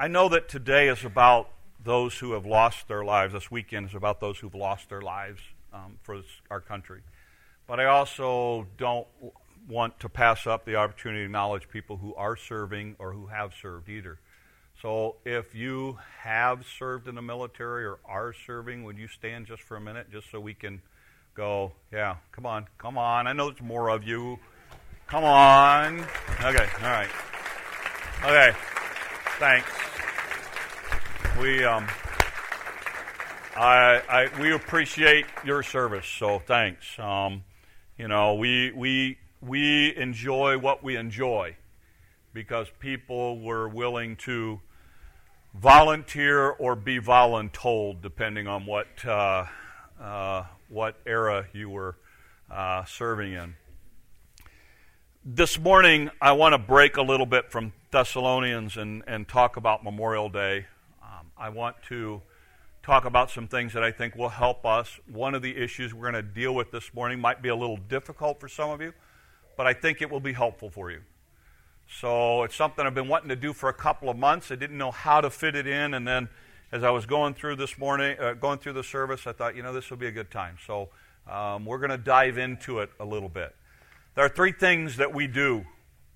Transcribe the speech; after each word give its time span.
I 0.00 0.06
know 0.06 0.28
that 0.28 0.48
today 0.48 0.86
is 0.86 1.04
about 1.04 1.50
those 1.82 2.16
who 2.16 2.30
have 2.34 2.46
lost 2.46 2.86
their 2.86 3.04
lives. 3.04 3.32
This 3.32 3.50
weekend 3.50 3.88
is 3.88 3.96
about 3.96 4.20
those 4.20 4.38
who've 4.38 4.54
lost 4.54 4.88
their 4.88 5.02
lives 5.02 5.40
um, 5.72 5.98
for 6.04 6.22
our 6.52 6.60
country. 6.60 7.00
But 7.66 7.80
I 7.80 7.86
also 7.86 8.68
don't 8.76 9.08
want 9.68 9.98
to 9.98 10.08
pass 10.08 10.46
up 10.46 10.64
the 10.64 10.76
opportunity 10.76 11.22
to 11.22 11.24
acknowledge 11.24 11.68
people 11.68 11.96
who 11.96 12.14
are 12.14 12.36
serving 12.36 12.94
or 13.00 13.12
who 13.12 13.26
have 13.26 13.54
served 13.60 13.88
either. 13.88 14.20
So 14.80 15.16
if 15.24 15.52
you 15.52 15.98
have 16.20 16.64
served 16.78 17.08
in 17.08 17.16
the 17.16 17.22
military 17.22 17.84
or 17.84 17.98
are 18.04 18.32
serving, 18.46 18.84
would 18.84 18.98
you 18.98 19.08
stand 19.08 19.46
just 19.46 19.62
for 19.62 19.76
a 19.76 19.80
minute 19.80 20.12
just 20.12 20.30
so 20.30 20.38
we 20.38 20.54
can 20.54 20.80
go, 21.34 21.72
yeah, 21.92 22.18
come 22.30 22.46
on, 22.46 22.68
come 22.78 22.98
on. 22.98 23.26
I 23.26 23.32
know 23.32 23.50
there's 23.50 23.60
more 23.60 23.88
of 23.88 24.04
you. 24.04 24.38
Come 25.08 25.24
on. 25.24 26.06
Okay, 26.44 26.68
all 26.84 26.90
right. 26.90 27.10
Okay, 28.24 28.56
thanks. 29.40 29.87
We, 31.40 31.62
um, 31.64 31.86
I, 33.56 34.02
I, 34.08 34.40
we 34.40 34.52
appreciate 34.52 35.24
your 35.44 35.62
service, 35.62 36.06
so 36.06 36.40
thanks. 36.40 36.98
Um, 36.98 37.44
you 37.96 38.08
know, 38.08 38.34
we, 38.34 38.72
we, 38.72 39.18
we 39.40 39.94
enjoy 39.96 40.58
what 40.58 40.82
we 40.82 40.96
enjoy 40.96 41.54
because 42.32 42.66
people 42.80 43.40
were 43.40 43.68
willing 43.68 44.16
to 44.16 44.60
volunteer 45.54 46.48
or 46.50 46.74
be 46.74 46.98
voluntold, 46.98 48.02
depending 48.02 48.48
on 48.48 48.66
what, 48.66 48.88
uh, 49.06 49.44
uh, 50.00 50.42
what 50.68 50.96
era 51.06 51.46
you 51.52 51.70
were 51.70 51.94
uh, 52.50 52.84
serving 52.84 53.34
in. 53.34 53.54
This 55.24 55.56
morning, 55.56 56.10
I 56.20 56.32
want 56.32 56.54
to 56.54 56.58
break 56.58 56.96
a 56.96 57.02
little 57.02 57.26
bit 57.26 57.52
from 57.52 57.72
Thessalonians 57.92 58.76
and, 58.76 59.04
and 59.06 59.28
talk 59.28 59.56
about 59.56 59.84
Memorial 59.84 60.28
Day. 60.28 60.66
I 61.38 61.50
want 61.50 61.76
to 61.88 62.20
talk 62.82 63.04
about 63.04 63.30
some 63.30 63.46
things 63.46 63.72
that 63.74 63.84
I 63.84 63.92
think 63.92 64.16
will 64.16 64.28
help 64.28 64.66
us. 64.66 64.98
One 65.06 65.34
of 65.34 65.42
the 65.42 65.56
issues 65.56 65.94
we're 65.94 66.10
going 66.10 66.14
to 66.14 66.22
deal 66.22 66.54
with 66.54 66.72
this 66.72 66.92
morning 66.92 67.20
might 67.20 67.42
be 67.42 67.48
a 67.48 67.54
little 67.54 67.76
difficult 67.76 68.40
for 68.40 68.48
some 68.48 68.70
of 68.70 68.80
you, 68.80 68.92
but 69.56 69.66
I 69.66 69.72
think 69.72 70.02
it 70.02 70.10
will 70.10 70.20
be 70.20 70.32
helpful 70.32 70.68
for 70.68 70.90
you. 70.90 71.02
So 72.00 72.42
it's 72.42 72.56
something 72.56 72.84
I've 72.84 72.94
been 72.94 73.08
wanting 73.08 73.28
to 73.28 73.36
do 73.36 73.52
for 73.52 73.68
a 73.68 73.74
couple 73.74 74.10
of 74.10 74.16
months. 74.16 74.50
I 74.50 74.56
didn't 74.56 74.78
know 74.78 74.90
how 74.90 75.20
to 75.20 75.30
fit 75.30 75.54
it 75.54 75.66
in, 75.66 75.94
and 75.94 76.06
then 76.06 76.28
as 76.72 76.82
I 76.82 76.90
was 76.90 77.06
going 77.06 77.34
through 77.34 77.56
this 77.56 77.78
morning, 77.78 78.18
uh, 78.18 78.34
going 78.34 78.58
through 78.58 78.74
the 78.74 78.84
service, 78.84 79.26
I 79.26 79.32
thought, 79.32 79.54
you 79.54 79.62
know, 79.62 79.72
this 79.72 79.90
will 79.90 79.96
be 79.96 80.06
a 80.08 80.12
good 80.12 80.30
time. 80.30 80.56
So 80.66 80.88
um, 81.30 81.64
we're 81.64 81.78
going 81.78 81.90
to 81.90 81.98
dive 81.98 82.36
into 82.36 82.80
it 82.80 82.90
a 83.00 83.04
little 83.04 83.28
bit. 83.28 83.54
There 84.14 84.24
are 84.24 84.28
three 84.28 84.52
things 84.52 84.96
that 84.96 85.14
we 85.14 85.28
do 85.28 85.64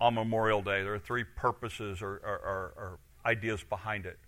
on 0.00 0.14
Memorial 0.14 0.62
Day. 0.62 0.82
There 0.82 0.94
are 0.94 0.98
three 0.98 1.24
purposes 1.24 2.02
or, 2.02 2.16
or, 2.16 2.38
or, 2.38 2.72
or 2.76 2.98
ideas 3.24 3.62
behind 3.62 4.04
it. 4.04 4.18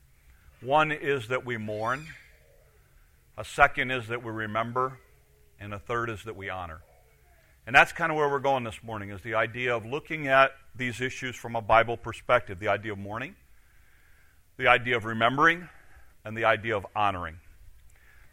One 0.65 0.93
is 0.93 1.29
that 1.29 1.45
we 1.45 1.59
mourn. 1.59 2.07
A 3.37 3.45
second 3.45 3.91
is 3.91 4.09
that 4.09 4.25
we 4.25 4.31
remember, 4.31 4.99
and 5.61 5.75
a 5.75 5.79
third 5.79 6.09
is 6.09 6.25
that 6.25 6.37
we 6.37 6.49
honor. 6.49 6.81
And 7.67 7.77
that's 7.77 7.93
kind 7.93 8.11
of 8.11 8.17
where 8.17 8.31
we're 8.31 8.39
going 8.39 8.65
this 8.65 8.83
morning 8.83 9.11
is 9.11 9.21
the 9.21 9.35
idea 9.35 9.77
of 9.77 9.85
looking 9.85 10.27
at 10.27 10.53
these 10.75 11.03
issues 11.03 11.37
from 11.37 11.55
a 11.55 11.61
Bible 11.61 11.99
perspective, 11.99 12.61
the 12.61 12.69
idea 12.69 12.93
of 12.93 12.99
mourning, 12.99 13.35
the 14.57 14.67
idea 14.67 14.97
of 14.97 15.05
remembering, 15.05 15.69
and 16.25 16.35
the 16.35 16.47
idea 16.47 16.75
of 16.75 16.87
honoring. 16.97 17.37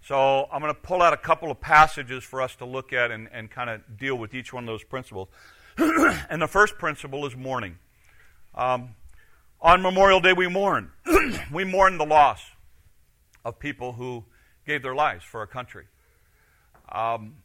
So 0.02 0.48
I'm 0.54 0.62
going 0.62 0.74
to 0.74 0.80
pull 0.80 1.02
out 1.02 1.12
a 1.12 1.18
couple 1.18 1.52
of 1.52 1.60
passages 1.60 2.24
for 2.24 2.42
us 2.42 2.56
to 2.58 2.66
look 2.66 2.94
at 2.94 3.12
and, 3.12 3.28
and 3.34 3.52
kind 3.52 3.70
of 3.70 3.98
deal 4.00 4.16
with 4.16 4.34
each 4.34 4.54
one 4.54 4.64
of 4.64 4.68
those 4.68 4.86
principles. 4.86 5.28
and 5.78 6.42
the 6.42 6.48
first 6.48 6.78
principle 6.78 7.26
is 7.26 7.36
mourning. 7.36 7.78
Um, 8.56 8.96
on 9.62 9.82
Memorial 9.82 10.20
Day, 10.20 10.34
we 10.34 10.48
mourn. 10.48 10.92
we 11.52 11.64
mourn 11.64 11.98
the 11.98 12.06
loss 12.06 12.42
of 13.46 13.60
people 13.60 13.94
who 13.94 14.26
gave 14.66 14.82
their 14.82 14.96
lives 14.96 15.24
for 15.24 15.40
our 15.40 15.48
country. 15.48 15.86
Um, 16.92 17.36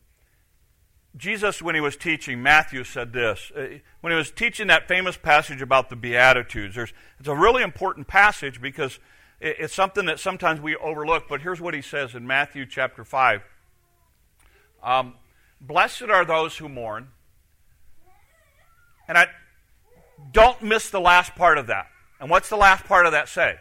Jesus, 1.17 1.63
when 1.63 1.75
he 1.75 1.81
was 1.81 1.97
teaching, 1.97 2.43
Matthew 2.43 2.85
said 2.85 3.13
this. 3.13 3.51
Uh, 3.55 3.79
when 4.01 4.13
he 4.13 4.17
was 4.17 4.31
teaching 4.31 4.67
that 4.69 4.89
famous 4.89 5.17
passage 5.17 5.63
about 5.63 5.89
the 5.89 5.97
Beatitudes, 5.97 6.77
it's 6.77 7.29
a 7.29 7.35
really 7.35 7.63
important 7.63 8.07
passage 8.07 8.61
because 8.61 8.99
it's 9.41 9.75
something 9.75 10.07
that 10.07 10.19
sometimes 10.19 10.61
we 10.61 10.77
overlook. 10.77 11.25
But 11.29 11.43
here's 11.43 11.61
what 11.61 11.75
he 11.75 11.83
says 11.83 12.15
in 12.15 12.27
Matthew 12.27 12.67
chapter 12.67 13.05
5 13.05 13.43
um, 14.83 15.15
Blessed 15.61 16.03
are 16.03 16.25
those 16.25 16.57
who 16.57 16.69
mourn. 16.69 17.09
And 19.09 19.17
I 19.17 19.29
don't 20.33 20.61
miss 20.63 20.91
the 20.91 21.01
last 21.01 21.35
part 21.35 21.59
of 21.59 21.69
that. 21.69 21.87
And 22.21 22.31
what's 22.31 22.49
the 22.49 22.57
last 22.57 22.85
part 22.85 23.07
of 23.07 23.13
that 23.13 23.29
say? 23.29 23.57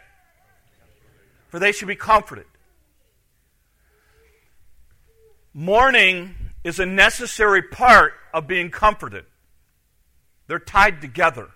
For 1.48 1.58
they 1.58 1.72
should 1.72 1.88
be 1.88 1.96
comforted. 1.96 2.46
Mourning 5.52 6.34
is 6.64 6.78
a 6.78 6.86
necessary 6.86 7.62
part 7.62 8.12
of 8.34 8.46
being 8.46 8.70
comforted. 8.70 9.24
They're 10.48 10.58
tied 10.58 11.00
together. 11.00 11.48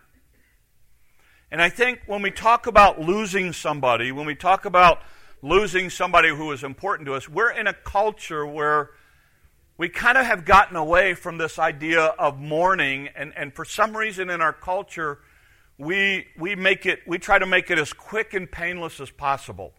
And 1.51 1.61
I 1.61 1.69
think 1.69 2.01
when 2.07 2.23
we 2.23 2.31
talk 2.31 2.67
about 2.67 3.01
losing 3.01 3.53
somebody, 3.53 4.13
when 4.13 4.27
we 4.27 4.35
talk 4.35 4.65
about 4.65 5.03
losing 5.43 5.91
somebody 5.91 6.29
who 6.29 6.53
is 6.53 6.63
important 6.63 7.07
to 7.07 7.15
us, 7.15 7.29
we're 7.29 7.51
in 7.51 7.67
a 7.67 7.73
culture 7.73 8.47
where 8.47 8.91
we 9.77 9.89
kind 9.89 10.17
of 10.17 10.27
have 10.27 10.45
gotten 10.45 10.77
away 10.77 11.15
from 11.15 11.39
this 11.39 11.59
idea 11.59 12.05
of 12.05 12.39
mourning, 12.39 13.09
and, 13.17 13.33
and 13.37 13.55
for 13.55 13.65
some 13.65 13.97
reason 13.97 14.31
in 14.31 14.41
our 14.41 14.53
culture, 14.53 15.19
we, 15.81 16.27
we 16.39 16.55
make 16.57 16.85
it 16.85 17.01
we 17.07 17.19
try 17.19 17.39
to 17.39 17.47
make 17.47 17.71
it 17.71 17.79
as 17.79 17.93
quick 17.93 18.35
and 18.35 18.51
painless 18.51 19.01
as 19.01 19.11
possible. 19.11 19.73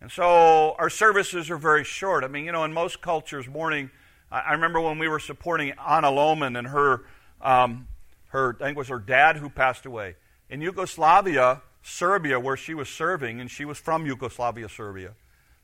And 0.00 0.10
so 0.10 0.74
our 0.78 0.90
services 0.90 1.50
are 1.50 1.56
very 1.56 1.84
short. 1.84 2.24
I 2.24 2.28
mean, 2.28 2.44
you 2.44 2.52
know, 2.52 2.64
in 2.64 2.72
most 2.72 3.00
cultures, 3.00 3.48
mourning. 3.48 3.90
I 4.30 4.52
remember 4.52 4.80
when 4.80 4.98
we 4.98 5.08
were 5.08 5.20
supporting 5.20 5.70
Anna 5.70 6.08
Lohman 6.08 6.58
and 6.58 6.68
her, 6.68 7.04
um, 7.40 7.88
her, 8.28 8.56
I 8.60 8.64
think 8.64 8.76
it 8.76 8.78
was 8.78 8.88
her 8.88 8.98
dad 8.98 9.36
who 9.36 9.48
passed 9.48 9.86
away. 9.86 10.16
In 10.50 10.60
Yugoslavia, 10.60 11.62
Serbia, 11.82 12.38
where 12.38 12.56
she 12.56 12.74
was 12.74 12.90
serving, 12.90 13.40
and 13.40 13.50
she 13.50 13.64
was 13.64 13.78
from 13.78 14.04
Yugoslavia, 14.04 14.68
Serbia, 14.68 15.14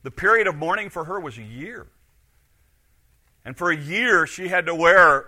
the 0.03 0.11
period 0.11 0.47
of 0.47 0.57
mourning 0.57 0.89
for 0.89 1.05
her 1.05 1.21
was 1.21 1.37
a 1.37 1.43
year. 1.43 1.89
And 3.45 3.57
for 3.57 3.71
a 3.71 3.77
year, 3.77 4.27
she 4.27 4.49
had 4.49 4.65
to 4.67 4.75
wear 4.75 5.27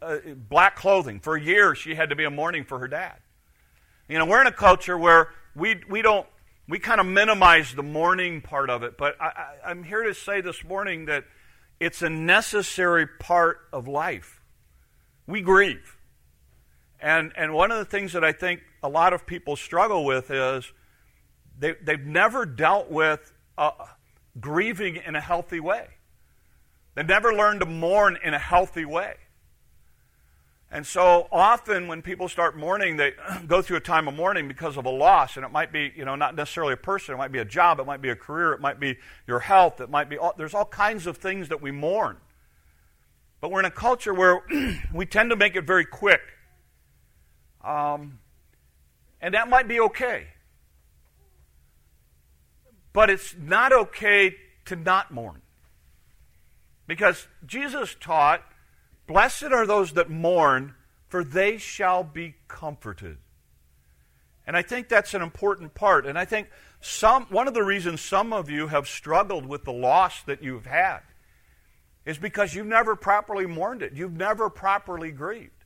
uh, 0.00 0.18
black 0.48 0.76
clothing. 0.76 1.20
For 1.20 1.36
years, 1.36 1.78
she 1.78 1.94
had 1.94 2.10
to 2.10 2.16
be 2.16 2.24
a 2.24 2.30
mourning 2.30 2.64
for 2.64 2.78
her 2.78 2.88
dad. 2.88 3.16
You 4.08 4.18
know, 4.18 4.26
we're 4.26 4.40
in 4.40 4.46
a 4.46 4.52
culture 4.52 4.96
where 4.96 5.30
we, 5.54 5.80
we 5.88 6.02
don't 6.02 6.26
we 6.68 6.78
kind 6.78 7.00
of 7.00 7.06
minimize 7.06 7.74
the 7.74 7.82
mourning 7.82 8.42
part 8.42 8.68
of 8.68 8.82
it, 8.82 8.98
but 8.98 9.16
I, 9.20 9.54
am 9.64 9.82
here 9.82 10.02
to 10.02 10.12
say 10.12 10.42
this 10.42 10.62
morning 10.62 11.06
that 11.06 11.24
it's 11.80 12.02
a 12.02 12.10
necessary 12.10 13.06
part 13.06 13.60
of 13.72 13.88
life. 13.88 14.42
We 15.26 15.40
grieve. 15.40 15.96
And, 17.00 17.32
and 17.36 17.54
one 17.54 17.70
of 17.70 17.78
the 17.78 17.86
things 17.86 18.12
that 18.12 18.22
I 18.22 18.32
think 18.32 18.60
a 18.82 18.88
lot 18.88 19.14
of 19.14 19.26
people 19.26 19.56
struggle 19.56 20.04
with 20.04 20.30
is 20.30 20.70
they, 21.58 21.74
they've 21.82 22.04
never 22.04 22.44
dealt 22.44 22.90
with 22.90 23.32
uh, 23.56 23.70
grieving 24.38 24.96
in 24.96 25.16
a 25.16 25.20
healthy 25.20 25.60
way. 25.60 25.86
They've 26.94 27.06
never 27.06 27.32
learned 27.32 27.60
to 27.60 27.66
mourn 27.66 28.18
in 28.22 28.34
a 28.34 28.38
healthy 28.38 28.84
way. 28.84 29.14
And 30.70 30.86
so 30.86 31.28
often 31.32 31.88
when 31.88 32.02
people 32.02 32.28
start 32.28 32.56
mourning, 32.56 32.96
they 32.98 33.12
go 33.46 33.62
through 33.62 33.78
a 33.78 33.80
time 33.80 34.06
of 34.06 34.14
mourning 34.14 34.48
because 34.48 34.76
of 34.76 34.84
a 34.84 34.90
loss. 34.90 35.36
And 35.36 35.44
it 35.44 35.50
might 35.50 35.72
be, 35.72 35.92
you 35.96 36.04
know, 36.04 36.14
not 36.14 36.34
necessarily 36.34 36.74
a 36.74 36.78
person. 36.78 37.14
It 37.14 37.18
might 37.18 37.32
be 37.32 37.38
a 37.38 37.44
job. 37.44 37.80
It 37.80 37.86
might 37.86 38.02
be 38.02 38.10
a 38.10 38.16
career. 38.16 38.52
It 38.52 38.60
might 38.60 38.78
be 38.78 38.98
your 39.26 39.40
health. 39.40 39.80
It 39.80 39.88
might 39.88 40.10
be, 40.10 40.18
all, 40.18 40.34
there's 40.36 40.54
all 40.54 40.66
kinds 40.66 41.06
of 41.06 41.16
things 41.16 41.48
that 41.48 41.62
we 41.62 41.70
mourn. 41.70 42.18
But 43.40 43.50
we're 43.50 43.60
in 43.60 43.66
a 43.66 43.70
culture 43.70 44.12
where 44.12 44.42
we 44.92 45.06
tend 45.06 45.30
to 45.30 45.36
make 45.36 45.56
it 45.56 45.64
very 45.64 45.86
quick. 45.86 46.20
Um, 47.64 48.18
and 49.20 49.34
that 49.34 49.48
might 49.48 49.68
be 49.68 49.80
okay. 49.80 50.26
But 52.92 53.10
it's 53.10 53.34
not 53.38 53.72
okay 53.72 54.36
to 54.66 54.76
not 54.76 55.10
mourn. 55.10 55.40
Because 56.86 57.26
Jesus 57.46 57.96
taught 57.98 58.42
Blessed 59.08 59.44
are 59.44 59.66
those 59.66 59.94
that 59.94 60.10
mourn, 60.10 60.74
for 61.08 61.24
they 61.24 61.56
shall 61.56 62.04
be 62.04 62.34
comforted. 62.46 63.16
And 64.46 64.56
I 64.56 64.62
think 64.62 64.88
that's 64.88 65.14
an 65.14 65.22
important 65.22 65.74
part. 65.74 66.06
And 66.06 66.18
I 66.18 66.26
think 66.26 66.48
some, 66.80 67.24
one 67.24 67.48
of 67.48 67.54
the 67.54 67.64
reasons 67.64 68.02
some 68.02 68.32
of 68.34 68.50
you 68.50 68.68
have 68.68 68.86
struggled 68.86 69.46
with 69.46 69.64
the 69.64 69.72
loss 69.72 70.22
that 70.24 70.42
you've 70.42 70.66
had 70.66 71.00
is 72.04 72.18
because 72.18 72.54
you've 72.54 72.66
never 72.66 72.94
properly 72.96 73.46
mourned 73.46 73.82
it. 73.82 73.94
You've 73.94 74.12
never 74.12 74.50
properly 74.50 75.10
grieved. 75.10 75.64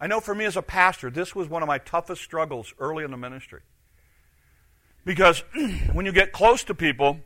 I 0.00 0.06
know 0.06 0.20
for 0.20 0.34
me 0.34 0.46
as 0.46 0.56
a 0.56 0.62
pastor, 0.62 1.10
this 1.10 1.34
was 1.34 1.48
one 1.48 1.62
of 1.62 1.68
my 1.68 1.78
toughest 1.78 2.22
struggles 2.22 2.72
early 2.78 3.04
in 3.04 3.10
the 3.10 3.16
ministry. 3.18 3.60
Because 5.04 5.42
when 5.92 6.06
you 6.06 6.12
get 6.12 6.32
close 6.32 6.64
to 6.64 6.74
people 6.74 7.20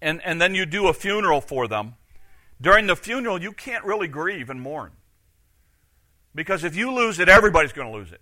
and, 0.00 0.22
and 0.24 0.40
then 0.40 0.54
you 0.54 0.64
do 0.64 0.88
a 0.88 0.94
funeral 0.94 1.42
for 1.42 1.68
them, 1.68 1.96
during 2.62 2.86
the 2.86 2.96
funeral, 2.96 3.42
you 3.42 3.52
can't 3.52 3.84
really 3.84 4.08
grieve 4.08 4.48
and 4.48 4.60
mourn. 4.60 4.92
Because 6.34 6.64
if 6.64 6.74
you 6.74 6.94
lose 6.94 7.18
it, 7.18 7.28
everybody's 7.28 7.72
going 7.72 7.90
to 7.90 7.94
lose 7.94 8.12
it. 8.12 8.20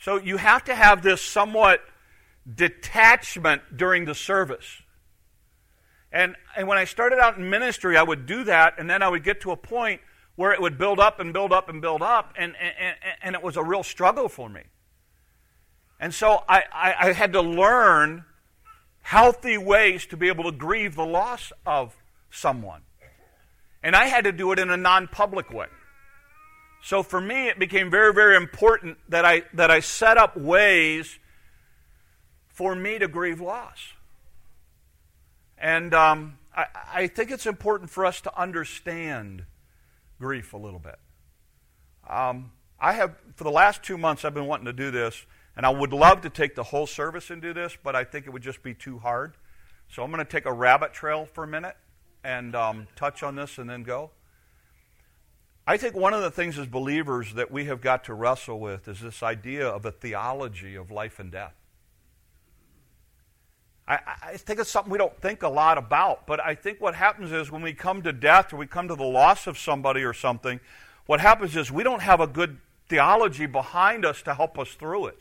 So 0.00 0.16
you 0.16 0.38
have 0.38 0.64
to 0.64 0.74
have 0.74 1.02
this 1.02 1.22
somewhat 1.22 1.80
detachment 2.52 3.76
during 3.76 4.04
the 4.04 4.14
service. 4.14 4.82
And, 6.10 6.36
and 6.56 6.66
when 6.66 6.78
I 6.78 6.84
started 6.84 7.18
out 7.18 7.36
in 7.36 7.48
ministry, 7.50 7.96
I 7.96 8.02
would 8.02 8.26
do 8.26 8.44
that, 8.44 8.74
and 8.78 8.88
then 8.88 9.02
I 9.02 9.08
would 9.08 9.22
get 9.22 9.42
to 9.42 9.50
a 9.50 9.56
point 9.56 10.00
where 10.36 10.52
it 10.52 10.60
would 10.60 10.78
build 10.78 10.98
up 10.98 11.20
and 11.20 11.32
build 11.32 11.52
up 11.52 11.68
and 11.68 11.80
build 11.80 12.02
up, 12.02 12.32
and, 12.36 12.54
and, 12.56 12.96
and 13.22 13.34
it 13.34 13.42
was 13.42 13.56
a 13.56 13.62
real 13.62 13.82
struggle 13.82 14.28
for 14.28 14.48
me. 14.48 14.62
And 16.00 16.12
so 16.14 16.42
I, 16.48 16.62
I, 16.72 16.94
I 17.08 17.12
had 17.12 17.32
to 17.34 17.40
learn 17.40 18.24
healthy 19.02 19.56
ways 19.56 20.06
to 20.06 20.16
be 20.16 20.28
able 20.28 20.44
to 20.44 20.52
grieve 20.52 20.94
the 20.94 21.06
loss 21.06 21.52
of 21.64 21.96
someone. 22.30 22.82
And 23.86 23.94
I 23.94 24.06
had 24.06 24.24
to 24.24 24.32
do 24.32 24.50
it 24.50 24.58
in 24.58 24.68
a 24.68 24.76
non 24.76 25.06
public 25.06 25.52
way. 25.52 25.68
So 26.82 27.04
for 27.04 27.20
me, 27.20 27.46
it 27.46 27.56
became 27.56 27.88
very, 27.88 28.12
very 28.12 28.36
important 28.36 28.98
that 29.08 29.24
I, 29.24 29.44
that 29.54 29.70
I 29.70 29.78
set 29.78 30.18
up 30.18 30.36
ways 30.36 31.20
for 32.48 32.74
me 32.74 32.98
to 32.98 33.06
grieve 33.06 33.40
loss. 33.40 33.92
And 35.56 35.94
um, 35.94 36.36
I, 36.52 36.66
I 36.92 37.06
think 37.06 37.30
it's 37.30 37.46
important 37.46 37.88
for 37.88 38.04
us 38.04 38.20
to 38.22 38.36
understand 38.36 39.44
grief 40.18 40.52
a 40.52 40.56
little 40.56 40.80
bit. 40.80 40.98
Um, 42.10 42.50
I 42.80 42.92
have, 42.94 43.14
for 43.36 43.44
the 43.44 43.52
last 43.52 43.84
two 43.84 43.96
months, 43.96 44.24
I've 44.24 44.34
been 44.34 44.46
wanting 44.46 44.66
to 44.66 44.72
do 44.72 44.90
this, 44.90 45.24
and 45.56 45.64
I 45.64 45.70
would 45.70 45.92
love 45.92 46.22
to 46.22 46.30
take 46.30 46.56
the 46.56 46.64
whole 46.64 46.88
service 46.88 47.30
and 47.30 47.40
do 47.40 47.54
this, 47.54 47.76
but 47.84 47.94
I 47.94 48.02
think 48.02 48.26
it 48.26 48.30
would 48.30 48.42
just 48.42 48.64
be 48.64 48.74
too 48.74 48.98
hard. 48.98 49.36
So 49.88 50.02
I'm 50.02 50.10
going 50.10 50.26
to 50.26 50.28
take 50.28 50.44
a 50.44 50.52
rabbit 50.52 50.92
trail 50.92 51.24
for 51.24 51.44
a 51.44 51.46
minute 51.46 51.76
and 52.26 52.56
um, 52.56 52.88
touch 52.96 53.22
on 53.22 53.36
this 53.36 53.56
and 53.56 53.70
then 53.70 53.84
go. 53.84 54.10
I 55.64 55.76
think 55.76 55.94
one 55.94 56.12
of 56.12 56.22
the 56.22 56.30
things 56.30 56.58
as 56.58 56.66
believers 56.66 57.34
that 57.34 57.52
we 57.52 57.66
have 57.66 57.80
got 57.80 58.04
to 58.04 58.14
wrestle 58.14 58.58
with 58.58 58.88
is 58.88 59.00
this 59.00 59.22
idea 59.22 59.68
of 59.68 59.86
a 59.86 59.92
theology 59.92 60.74
of 60.74 60.90
life 60.90 61.20
and 61.20 61.30
death. 61.30 61.54
I, 63.86 64.00
I, 64.22 64.36
think 64.36 64.58
it's 64.58 64.70
something 64.70 64.90
we 64.90 64.98
don't 64.98 65.16
think 65.20 65.44
a 65.44 65.48
lot 65.48 65.78
about, 65.78 66.26
but 66.26 66.44
I 66.44 66.56
think 66.56 66.80
what 66.80 66.96
happens 66.96 67.30
is 67.30 67.52
when 67.52 67.62
we 67.62 67.72
come 67.72 68.02
to 68.02 68.12
death 68.12 68.52
or 68.52 68.56
we 68.56 68.66
come 68.66 68.88
to 68.88 68.96
the 68.96 69.04
loss 69.04 69.46
of 69.46 69.56
somebody 69.56 70.02
or 70.02 70.12
something, 70.12 70.58
what 71.06 71.20
happens 71.20 71.54
is 71.54 71.70
we 71.70 71.84
don't 71.84 72.02
have 72.02 72.20
a 72.20 72.26
good 72.26 72.58
theology 72.88 73.46
behind 73.46 74.04
us 74.04 74.22
to 74.22 74.34
help 74.34 74.58
us 74.58 74.70
through 74.70 75.06
it. 75.06 75.18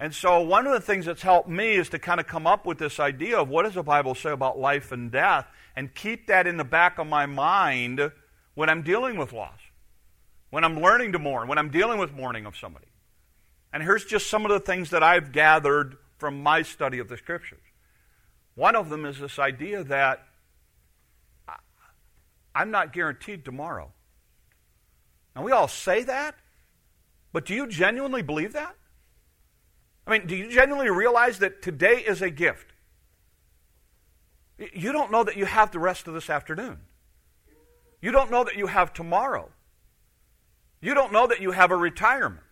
And 0.00 0.14
so, 0.14 0.40
one 0.40 0.66
of 0.66 0.72
the 0.72 0.80
things 0.80 1.04
that's 1.04 1.20
helped 1.20 1.46
me 1.46 1.74
is 1.74 1.90
to 1.90 1.98
kind 1.98 2.20
of 2.20 2.26
come 2.26 2.46
up 2.46 2.64
with 2.64 2.78
this 2.78 2.98
idea 2.98 3.38
of 3.38 3.50
what 3.50 3.64
does 3.64 3.74
the 3.74 3.82
Bible 3.82 4.14
say 4.14 4.30
about 4.30 4.58
life 4.58 4.92
and 4.92 5.12
death 5.12 5.46
and 5.76 5.94
keep 5.94 6.28
that 6.28 6.46
in 6.46 6.56
the 6.56 6.64
back 6.64 6.98
of 6.98 7.06
my 7.06 7.26
mind 7.26 8.10
when 8.54 8.70
I'm 8.70 8.80
dealing 8.80 9.18
with 9.18 9.34
loss, 9.34 9.60
when 10.48 10.64
I'm 10.64 10.80
learning 10.80 11.12
to 11.12 11.18
mourn, 11.18 11.48
when 11.48 11.58
I'm 11.58 11.68
dealing 11.68 11.98
with 11.98 12.14
mourning 12.14 12.46
of 12.46 12.56
somebody. 12.56 12.86
And 13.74 13.82
here's 13.82 14.06
just 14.06 14.28
some 14.28 14.46
of 14.46 14.50
the 14.50 14.58
things 14.58 14.88
that 14.88 15.02
I've 15.02 15.32
gathered 15.32 15.98
from 16.16 16.42
my 16.42 16.62
study 16.62 16.98
of 16.98 17.10
the 17.10 17.18
Scriptures. 17.18 17.60
One 18.54 18.76
of 18.76 18.88
them 18.88 19.04
is 19.04 19.18
this 19.18 19.38
idea 19.38 19.84
that 19.84 20.26
I'm 22.54 22.70
not 22.70 22.94
guaranteed 22.94 23.44
tomorrow. 23.44 23.92
Now, 25.36 25.42
we 25.42 25.52
all 25.52 25.68
say 25.68 26.04
that, 26.04 26.34
but 27.32 27.44
do 27.44 27.54
you 27.54 27.66
genuinely 27.66 28.22
believe 28.22 28.54
that? 28.54 28.74
I 30.06 30.10
mean, 30.10 30.26
do 30.26 30.34
you 30.34 30.50
genuinely 30.50 30.90
realize 30.90 31.38
that 31.38 31.62
today 31.62 31.96
is 32.06 32.22
a 32.22 32.30
gift? 32.30 32.72
You 34.74 34.92
don't 34.92 35.10
know 35.10 35.24
that 35.24 35.36
you 35.36 35.46
have 35.46 35.70
the 35.70 35.78
rest 35.78 36.06
of 36.08 36.14
this 36.14 36.28
afternoon. 36.28 36.78
You 38.02 38.10
don't 38.10 38.30
know 38.30 38.44
that 38.44 38.56
you 38.56 38.66
have 38.66 38.92
tomorrow. 38.92 39.50
You 40.80 40.94
don't 40.94 41.12
know 41.12 41.26
that 41.26 41.40
you 41.40 41.52
have 41.52 41.70
a 41.70 41.76
retirement. 41.76 42.42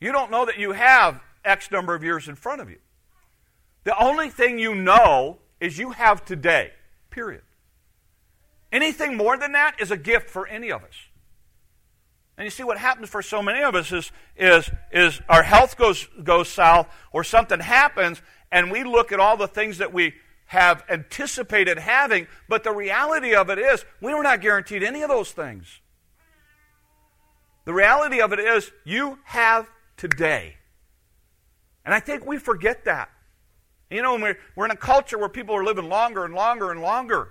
You 0.00 0.12
don't 0.12 0.30
know 0.30 0.44
that 0.44 0.58
you 0.58 0.72
have 0.72 1.20
X 1.44 1.70
number 1.70 1.94
of 1.94 2.02
years 2.02 2.28
in 2.28 2.34
front 2.34 2.60
of 2.60 2.68
you. 2.68 2.78
The 3.84 3.96
only 4.02 4.28
thing 4.30 4.58
you 4.58 4.74
know 4.74 5.38
is 5.60 5.78
you 5.78 5.90
have 5.92 6.24
today, 6.24 6.72
period. 7.10 7.42
Anything 8.72 9.16
more 9.16 9.36
than 9.36 9.52
that 9.52 9.76
is 9.78 9.90
a 9.90 9.96
gift 9.96 10.28
for 10.28 10.46
any 10.46 10.70
of 10.70 10.82
us. 10.82 10.94
And 12.36 12.44
you 12.44 12.50
see 12.50 12.64
what 12.64 12.78
happens 12.78 13.08
for 13.08 13.22
so 13.22 13.42
many 13.42 13.62
of 13.62 13.74
us 13.74 13.92
is, 13.92 14.10
is, 14.36 14.70
is 14.90 15.20
our 15.28 15.42
health 15.42 15.76
goes, 15.76 16.08
goes 16.22 16.48
south 16.48 16.88
or 17.12 17.22
something 17.22 17.60
happens 17.60 18.20
and 18.54 18.70
we 18.70 18.84
look 18.84 19.10
at 19.10 19.18
all 19.18 19.36
the 19.36 19.48
things 19.48 19.78
that 19.78 19.92
we 19.92 20.14
have 20.46 20.84
anticipated 20.88 21.76
having, 21.76 22.28
but 22.48 22.62
the 22.62 22.70
reality 22.70 23.34
of 23.34 23.50
it 23.50 23.58
is 23.58 23.84
we 24.00 24.14
were 24.14 24.22
not 24.22 24.40
guaranteed 24.40 24.84
any 24.84 25.02
of 25.02 25.08
those 25.08 25.32
things. 25.32 25.80
The 27.64 27.72
reality 27.72 28.20
of 28.20 28.32
it 28.32 28.38
is 28.38 28.70
you 28.84 29.18
have 29.24 29.68
today. 29.96 30.56
And 31.84 31.92
I 31.92 31.98
think 31.98 32.24
we 32.24 32.38
forget 32.38 32.84
that. 32.84 33.10
You 33.90 34.02
know, 34.02 34.16
we're, 34.16 34.38
we're 34.54 34.66
in 34.66 34.70
a 34.70 34.76
culture 34.76 35.18
where 35.18 35.28
people 35.28 35.56
are 35.56 35.64
living 35.64 35.88
longer 35.88 36.24
and 36.24 36.34
longer 36.34 36.70
and 36.70 36.80
longer. 36.80 37.30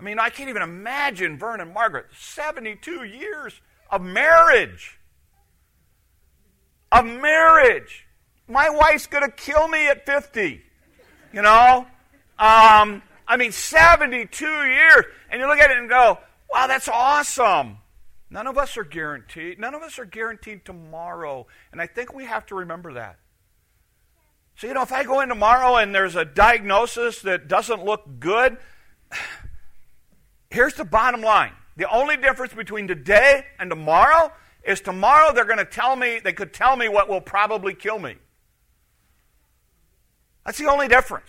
I 0.00 0.02
mean, 0.02 0.18
I 0.18 0.30
can't 0.30 0.48
even 0.48 0.62
imagine 0.62 1.38
Vern 1.38 1.60
and 1.60 1.74
Margaret, 1.74 2.06
72 2.18 3.04
years 3.04 3.60
of 3.90 4.02
marriage. 4.02 4.98
Of 6.92 7.06
marriage. 7.06 8.06
My 8.48 8.70
wife's 8.70 9.06
going 9.06 9.24
to 9.24 9.30
kill 9.30 9.68
me 9.68 9.88
at 9.88 10.06
50. 10.06 10.62
You 11.32 11.42
know? 11.42 11.86
Um, 12.38 13.02
I 13.26 13.36
mean, 13.36 13.52
72 13.52 14.44
years. 14.44 15.04
And 15.30 15.40
you 15.40 15.48
look 15.48 15.58
at 15.58 15.70
it 15.70 15.78
and 15.78 15.88
go, 15.88 16.18
wow, 16.52 16.66
that's 16.66 16.88
awesome. 16.88 17.78
None 18.30 18.46
of 18.46 18.58
us 18.58 18.76
are 18.76 18.84
guaranteed. 18.84 19.58
None 19.58 19.74
of 19.74 19.82
us 19.82 19.98
are 19.98 20.04
guaranteed 20.04 20.64
tomorrow. 20.64 21.46
And 21.72 21.80
I 21.80 21.86
think 21.86 22.14
we 22.14 22.24
have 22.24 22.46
to 22.46 22.56
remember 22.56 22.94
that. 22.94 23.18
So, 24.56 24.66
you 24.68 24.74
know, 24.74 24.82
if 24.82 24.92
I 24.92 25.04
go 25.04 25.20
in 25.20 25.28
tomorrow 25.28 25.76
and 25.76 25.94
there's 25.94 26.16
a 26.16 26.24
diagnosis 26.24 27.22
that 27.22 27.48
doesn't 27.48 27.84
look 27.84 28.20
good, 28.20 28.56
here's 30.50 30.74
the 30.74 30.84
bottom 30.84 31.22
line. 31.22 31.52
The 31.76 31.90
only 31.90 32.16
difference 32.16 32.52
between 32.52 32.86
today 32.86 33.46
and 33.58 33.68
tomorrow 33.68 34.32
is 34.64 34.80
tomorrow 34.80 35.32
they're 35.32 35.44
going 35.44 35.58
to 35.58 35.64
tell 35.64 35.96
me, 35.96 36.20
they 36.22 36.32
could 36.32 36.52
tell 36.52 36.76
me 36.76 36.88
what 36.88 37.08
will 37.08 37.20
probably 37.20 37.74
kill 37.74 37.98
me. 37.98 38.16
That's 40.44 40.58
the 40.58 40.70
only 40.70 40.88
difference. 40.88 41.28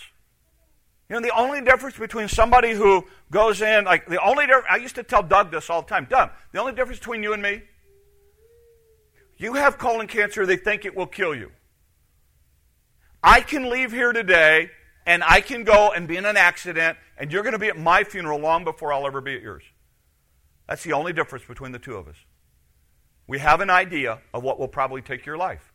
You 1.10 1.16
know, 1.16 1.22
the 1.22 1.36
only 1.36 1.62
difference 1.62 1.98
between 1.98 2.28
somebody 2.28 2.74
who 2.74 3.06
goes 3.32 3.62
in, 3.62 3.86
like, 3.86 4.08
the 4.08 4.22
only 4.24 4.46
difference, 4.46 4.68
I 4.70 4.78
used 4.78 4.96
to 4.96 5.04
tell 5.04 5.22
Doug 5.22 5.52
this 5.52 5.70
all 5.70 5.82
the 5.82 5.88
time 5.88 6.08
Doug, 6.10 6.32
the 6.52 6.60
only 6.60 6.74
difference 6.74 7.00
between 7.00 7.24
you 7.24 7.34
and 7.34 7.42
me, 7.42 7.62
you 9.38 9.54
have 9.54 9.78
colon 9.78 10.08
cancer, 10.08 10.46
they 10.46 10.58
think 10.58 10.86
it 10.86 10.96
will 10.96 11.08
kill 11.08 11.36
you. 11.36 11.52
I 13.22 13.42
can 13.42 13.70
leave 13.70 13.92
here 13.92 14.14
today 14.14 14.72
and 15.06 15.24
I 15.24 15.42
can 15.42 15.64
go 15.64 15.92
and 15.92 16.08
be 16.08 16.18
in 16.18 16.26
an 16.26 16.38
accident, 16.38 16.98
and 17.18 17.32
you're 17.32 17.44
going 17.44 17.54
to 17.54 17.60
be 17.60 17.68
at 17.68 17.78
my 17.78 18.04
funeral 18.04 18.40
long 18.40 18.64
before 18.64 18.92
I'll 18.92 19.06
ever 19.06 19.22
be 19.22 19.36
at 19.36 19.42
yours. 19.42 19.64
That's 20.68 20.84
the 20.84 20.94
only 20.94 21.14
difference 21.14 21.46
between 21.46 21.72
the 21.72 21.80
two 21.80 21.96
of 21.96 22.08
us. 22.08 22.16
We 23.28 23.40
have 23.40 23.62
an 23.62 23.70
idea 23.70 24.20
of 24.34 24.44
what 24.44 24.60
will 24.60 24.68
probably 24.68 25.02
take 25.02 25.26
your 25.26 25.38
life. 25.38 25.72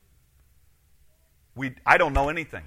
We, 1.54 1.74
I 1.84 1.98
don't 1.98 2.12
know 2.12 2.28
anything. 2.28 2.64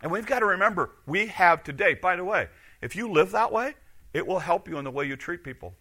And 0.00 0.12
we've 0.12 0.26
got 0.26 0.40
to 0.40 0.46
remember, 0.46 0.90
we 1.06 1.26
have 1.26 1.62
today. 1.64 1.94
By 1.94 2.16
the 2.16 2.24
way, 2.24 2.48
if 2.82 2.94
you 2.94 3.10
live 3.10 3.30
that 3.32 3.52
way, 3.52 3.74
it 4.12 4.26
will 4.26 4.40
help 4.40 4.68
you 4.68 4.78
in 4.78 4.84
the 4.84 4.90
way 4.90 5.06
you 5.06 5.16
treat 5.16 5.42
people. 5.42 5.74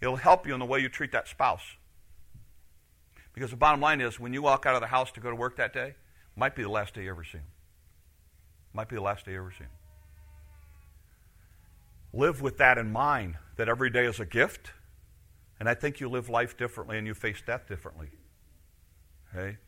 It'll 0.00 0.16
help 0.16 0.46
you 0.46 0.52
in 0.52 0.60
the 0.60 0.66
way 0.66 0.80
you 0.80 0.88
treat 0.88 1.12
that 1.12 1.28
spouse. 1.28 1.62
Because 3.32 3.50
the 3.50 3.56
bottom 3.56 3.80
line 3.80 4.00
is, 4.00 4.20
when 4.20 4.34
you 4.34 4.42
walk 4.42 4.66
out 4.66 4.74
of 4.74 4.80
the 4.80 4.88
house 4.88 5.10
to 5.12 5.20
go 5.20 5.30
to 5.30 5.36
work 5.36 5.56
that 5.56 5.72
day, 5.72 5.94
might 6.36 6.54
be 6.54 6.62
the 6.62 6.68
last 6.68 6.94
day 6.94 7.04
you 7.04 7.10
ever 7.10 7.24
see 7.24 7.38
him. 7.38 7.46
Might 8.72 8.88
be 8.88 8.96
the 8.96 9.02
last 9.02 9.24
day 9.24 9.32
you 9.32 9.38
ever 9.38 9.52
see 9.52 9.64
him. 9.64 9.70
Live 12.14 12.40
with 12.40 12.58
that 12.58 12.78
in 12.78 12.92
mind, 12.92 13.36
that 13.56 13.68
every 13.68 13.90
day 13.90 14.04
is 14.04 14.20
a 14.20 14.24
gift, 14.24 14.70
and 15.58 15.68
I 15.68 15.74
think 15.74 15.98
you 15.98 16.08
live 16.08 16.28
life 16.28 16.56
differently 16.56 16.96
and 16.96 17.06
you 17.06 17.14
face 17.14 17.42
death 17.44 17.66
differently. 17.68 18.08
Okay? 19.34 19.58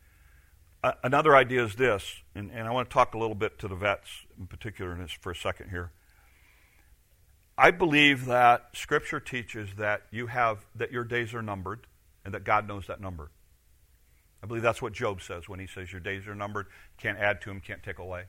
another 1.03 1.35
idea 1.35 1.65
is 1.65 1.75
this, 1.75 2.21
and, 2.33 2.49
and 2.51 2.65
I 2.65 2.71
want 2.71 2.89
to 2.89 2.93
talk 2.93 3.13
a 3.13 3.17
little 3.17 3.35
bit 3.35 3.59
to 3.59 3.67
the 3.67 3.75
vets 3.75 4.25
in 4.39 4.47
particular 4.47 4.93
in 4.93 5.01
this 5.01 5.11
for 5.11 5.31
a 5.31 5.35
second 5.35 5.71
here. 5.71 5.91
I 7.57 7.71
believe 7.71 8.25
that 8.25 8.69
Scripture 8.73 9.19
teaches 9.19 9.71
that 9.77 10.03
you 10.11 10.27
have 10.27 10.65
that 10.75 10.91
your 10.91 11.03
days 11.03 11.33
are 11.33 11.41
numbered, 11.41 11.87
and 12.23 12.33
that 12.33 12.45
God 12.45 12.67
knows 12.67 12.87
that 12.87 13.01
number. 13.01 13.31
I 14.41 14.47
believe 14.47 14.63
that's 14.63 14.81
what 14.81 14.93
Job 14.93 15.21
says 15.21 15.49
when 15.49 15.59
he 15.59 15.67
says 15.67 15.91
your 15.91 15.99
days 15.99 16.27
are 16.27 16.35
numbered, 16.35 16.67
can't 16.97 17.17
add 17.17 17.41
to 17.41 17.49
them, 17.49 17.59
can't 17.59 17.83
take 17.83 17.99
away. 17.99 18.25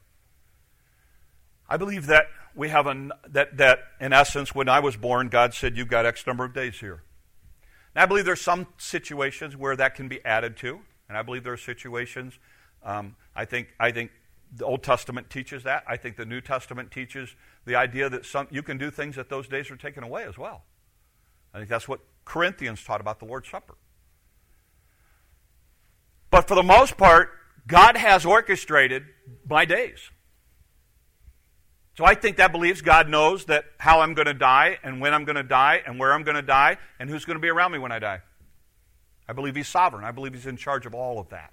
I 1.68 1.76
believe 1.76 2.06
that 2.06 2.26
we 2.54 2.68
have 2.70 2.86
a 2.86 3.10
that 3.28 3.56
that 3.58 3.80
in 4.00 4.12
essence, 4.12 4.54
when 4.54 4.68
I 4.68 4.80
was 4.80 4.96
born, 4.96 5.28
God 5.28 5.54
said 5.54 5.76
you've 5.76 5.88
got 5.88 6.06
X 6.06 6.26
number 6.26 6.44
of 6.44 6.54
days 6.54 6.80
here. 6.80 7.02
And 7.94 8.02
I 8.02 8.06
believe 8.06 8.24
there's 8.24 8.40
some 8.40 8.66
situations 8.78 9.56
where 9.56 9.76
that 9.76 9.94
can 9.94 10.08
be 10.08 10.24
added 10.24 10.56
to. 10.58 10.80
And 11.08 11.16
I 11.16 11.22
believe 11.22 11.44
there 11.44 11.52
are 11.52 11.56
situations. 11.56 12.38
Um, 12.82 13.16
I 13.34 13.44
think 13.44 13.74
I 13.78 13.90
think 13.90 14.10
the 14.54 14.64
Old 14.64 14.82
Testament 14.82 15.30
teaches 15.30 15.62
that. 15.64 15.84
I 15.86 15.96
think 15.96 16.16
the 16.16 16.24
New 16.24 16.40
Testament 16.40 16.90
teaches 16.90 17.34
the 17.64 17.76
idea 17.76 18.08
that 18.08 18.24
some 18.24 18.48
you 18.50 18.62
can 18.62 18.78
do 18.78 18.90
things 18.90 19.16
that 19.16 19.28
those 19.28 19.46
days 19.48 19.70
are 19.70 19.76
taken 19.76 20.02
away 20.02 20.24
as 20.24 20.38
well. 20.38 20.64
I 21.52 21.58
think 21.58 21.68
that's 21.68 21.88
what 21.88 22.00
Corinthians 22.24 22.82
taught 22.82 23.00
about 23.00 23.18
the 23.18 23.24
Lord's 23.24 23.48
Supper. 23.48 23.74
But 26.30 26.46
for 26.46 26.54
the 26.54 26.62
most 26.62 26.96
part, 26.96 27.30
God 27.66 27.96
has 27.96 28.24
orchestrated 28.26 29.04
my 29.48 29.64
days. 29.64 30.10
So 31.98 32.04
I 32.04 32.14
think 32.14 32.36
that 32.36 32.52
believes 32.52 32.80
God 32.80 33.08
knows 33.08 33.46
that 33.46 33.64
how 33.76 34.02
I'm 34.02 34.14
going 34.14 34.28
to 34.28 34.32
die 34.32 34.78
and 34.84 35.00
when 35.00 35.12
I'm 35.12 35.24
going 35.24 35.34
to 35.34 35.42
die 35.42 35.82
and 35.84 35.98
where 35.98 36.12
I'm 36.12 36.22
going 36.22 36.36
to 36.36 36.42
die 36.42 36.76
and 37.00 37.10
who's 37.10 37.24
going 37.24 37.34
to 37.34 37.40
be 37.40 37.48
around 37.48 37.72
me 37.72 37.80
when 37.80 37.90
I 37.90 37.98
die. 37.98 38.20
I 39.28 39.32
believe 39.32 39.56
He's 39.56 39.66
sovereign. 39.66 40.04
I 40.04 40.12
believe 40.12 40.32
He's 40.32 40.46
in 40.46 40.56
charge 40.56 40.86
of 40.86 40.94
all 40.94 41.18
of 41.18 41.30
that. 41.30 41.52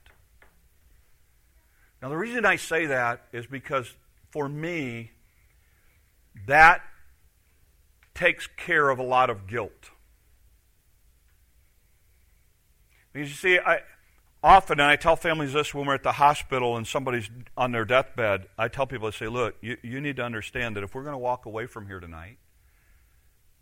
Now, 2.00 2.10
the 2.10 2.16
reason 2.16 2.46
I 2.46 2.58
say 2.58 2.86
that 2.86 3.24
is 3.34 3.48
because 3.48 3.92
for 4.30 4.48
me, 4.48 5.14
that 6.46 6.84
takes 8.14 8.46
care 8.46 8.92
of 8.92 9.00
a 9.00 9.04
lot 9.04 9.32
of 9.32 9.48
guilt. 9.48 9.90
Because 13.12 13.30
you 13.30 13.36
see, 13.36 13.58
I, 13.58 13.80
often, 14.46 14.80
and 14.80 14.90
I 14.90 14.96
tell 14.96 15.16
families 15.16 15.54
this 15.54 15.74
when 15.74 15.88
we're 15.88 15.96
at 15.96 16.04
the 16.04 16.14
hospital 16.14 16.78
and 16.78 16.86
somebody's 16.86 17.30
on 17.58 17.72
their 17.72 17.84
deathbed, 17.84 18.46
I 18.60 18.68
tell 18.68 18.86
people, 18.86 19.08
I 19.08 19.12
say, 19.12 19.28
look, 19.28 19.56
you, 19.60 19.76
you 19.82 20.00
need 20.00 20.18
to 20.18 20.24
understand 20.24 20.76
that 20.76 20.84
if 20.84 20.94
we're 20.94 21.02
going 21.02 21.16
to 21.16 21.18
walk 21.18 21.48
away 21.48 21.66
from 21.66 21.88
here 21.88 22.00
tonight 22.00 22.38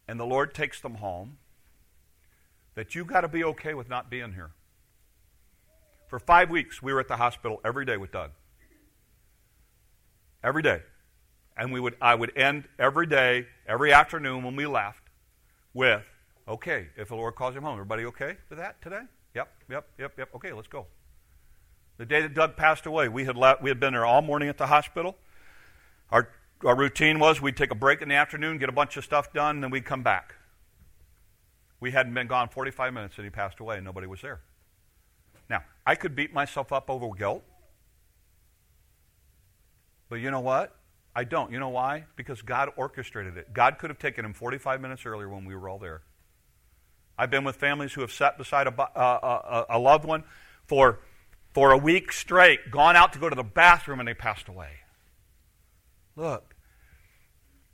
and 0.10 0.20
the 0.20 0.26
Lord 0.26 0.54
takes 0.54 0.82
them 0.82 0.96
home, 0.96 1.38
that 2.76 2.96
you've 2.96 3.08
got 3.08 3.22
to 3.22 3.30
be 3.30 3.46
okay 3.46 3.74
with 3.74 3.88
not 3.88 4.10
being 4.10 4.34
here. 4.34 4.52
For 6.08 6.20
five 6.20 6.50
weeks, 6.50 6.84
we 6.84 6.92
were 6.92 7.00
at 7.00 7.08
the 7.08 7.18
hospital 7.18 7.62
every 7.64 7.86
day 7.86 7.96
with 7.96 8.12
Doug. 8.12 8.32
Every 10.44 10.62
day. 10.62 10.82
And 11.56 11.72
we 11.72 11.80
would, 11.80 11.96
I 12.02 12.14
would 12.14 12.36
end 12.38 12.68
every 12.78 13.08
day, 13.08 13.48
every 13.66 13.94
afternoon 13.94 14.44
when 14.44 14.58
we 14.58 14.66
left, 14.66 15.04
with, 15.74 16.10
okay, 16.46 16.88
if 16.98 17.08
the 17.08 17.16
Lord 17.16 17.36
calls 17.36 17.56
him 17.56 17.64
home, 17.64 17.76
everybody 17.76 18.06
okay 18.06 18.36
with 18.50 18.60
that 18.60 18.82
today? 18.82 19.04
Yep, 19.36 19.50
yep, 19.70 19.88
yep, 19.98 20.14
yep. 20.18 20.30
Okay, 20.36 20.54
let's 20.54 20.68
go. 20.68 20.86
The 21.98 22.06
day 22.06 22.22
that 22.22 22.34
Doug 22.34 22.56
passed 22.56 22.86
away, 22.86 23.08
we 23.08 23.26
had, 23.26 23.38
left, 23.38 23.62
we 23.62 23.70
had 23.70 23.80
been 23.80 23.94
there 23.94 24.06
all 24.06 24.22
morning 24.22 24.50
at 24.50 24.58
the 24.58 24.68
hospital. 24.68 25.16
Our, 26.12 26.30
our 26.66 26.76
routine 26.76 27.20
was 27.20 27.42
we'd 27.42 27.58
take 27.58 27.72
a 27.72 27.76
break 27.76 28.02
in 28.02 28.10
the 28.10 28.16
afternoon, 28.16 28.58
get 28.58 28.70
a 28.70 28.74
bunch 28.74 28.98
of 28.98 29.04
stuff 29.04 29.34
done, 29.34 29.62
then 29.62 29.70
we'd 29.70 29.86
come 29.86 30.04
back. 30.04 30.36
We 31.80 31.92
hadn't 31.92 32.14
been 32.14 32.28
gone 32.28 32.50
45 32.50 32.94
minutes 32.94 33.16
and 33.18 33.26
he 33.26 33.30
passed 33.30 33.60
away 33.60 33.76
and 33.76 33.86
nobody 33.86 34.08
was 34.08 34.22
there. 34.22 34.42
Now, 35.50 35.64
I 35.86 35.96
could 35.96 36.16
beat 36.16 36.34
myself 36.34 36.72
up 36.72 36.90
over 36.90 37.10
guilt. 37.16 37.44
But 40.10 40.16
you 40.16 40.32
know 40.32 40.40
what? 40.40 40.76
I 41.16 41.24
don't. 41.24 41.52
You 41.52 41.60
know 41.60 41.70
why? 41.70 42.06
Because 42.16 42.42
God 42.42 42.70
orchestrated 42.76 43.38
it. 43.38 43.54
God 43.54 43.78
could 43.78 43.90
have 43.90 44.00
taken 44.00 44.26
him 44.26 44.34
45 44.34 44.82
minutes 44.82 45.06
earlier 45.06 45.30
when 45.30 45.46
we 45.46 45.56
were 45.56 45.70
all 45.70 45.80
there. 45.80 46.02
I've 47.18 47.30
been 47.30 47.44
with 47.44 47.56
families 47.56 47.94
who 47.94 48.02
have 48.02 48.12
sat 48.12 48.38
beside 48.38 48.68
a, 48.68 48.82
uh, 48.82 49.66
a, 49.70 49.78
a 49.78 49.80
loved 49.80 50.06
one 50.06 50.24
for, 50.66 51.00
for 51.54 51.72
a 51.72 51.78
week 51.78 52.12
straight, 52.12 52.72
gone 52.72 52.96
out 52.96 53.14
to 53.14 53.20
go 53.20 53.30
to 53.30 53.36
the 53.36 53.44
bathroom, 53.44 54.00
and 54.00 54.08
they 54.08 54.14
passed 54.14 54.48
away. 54.48 54.70
Look, 56.16 56.56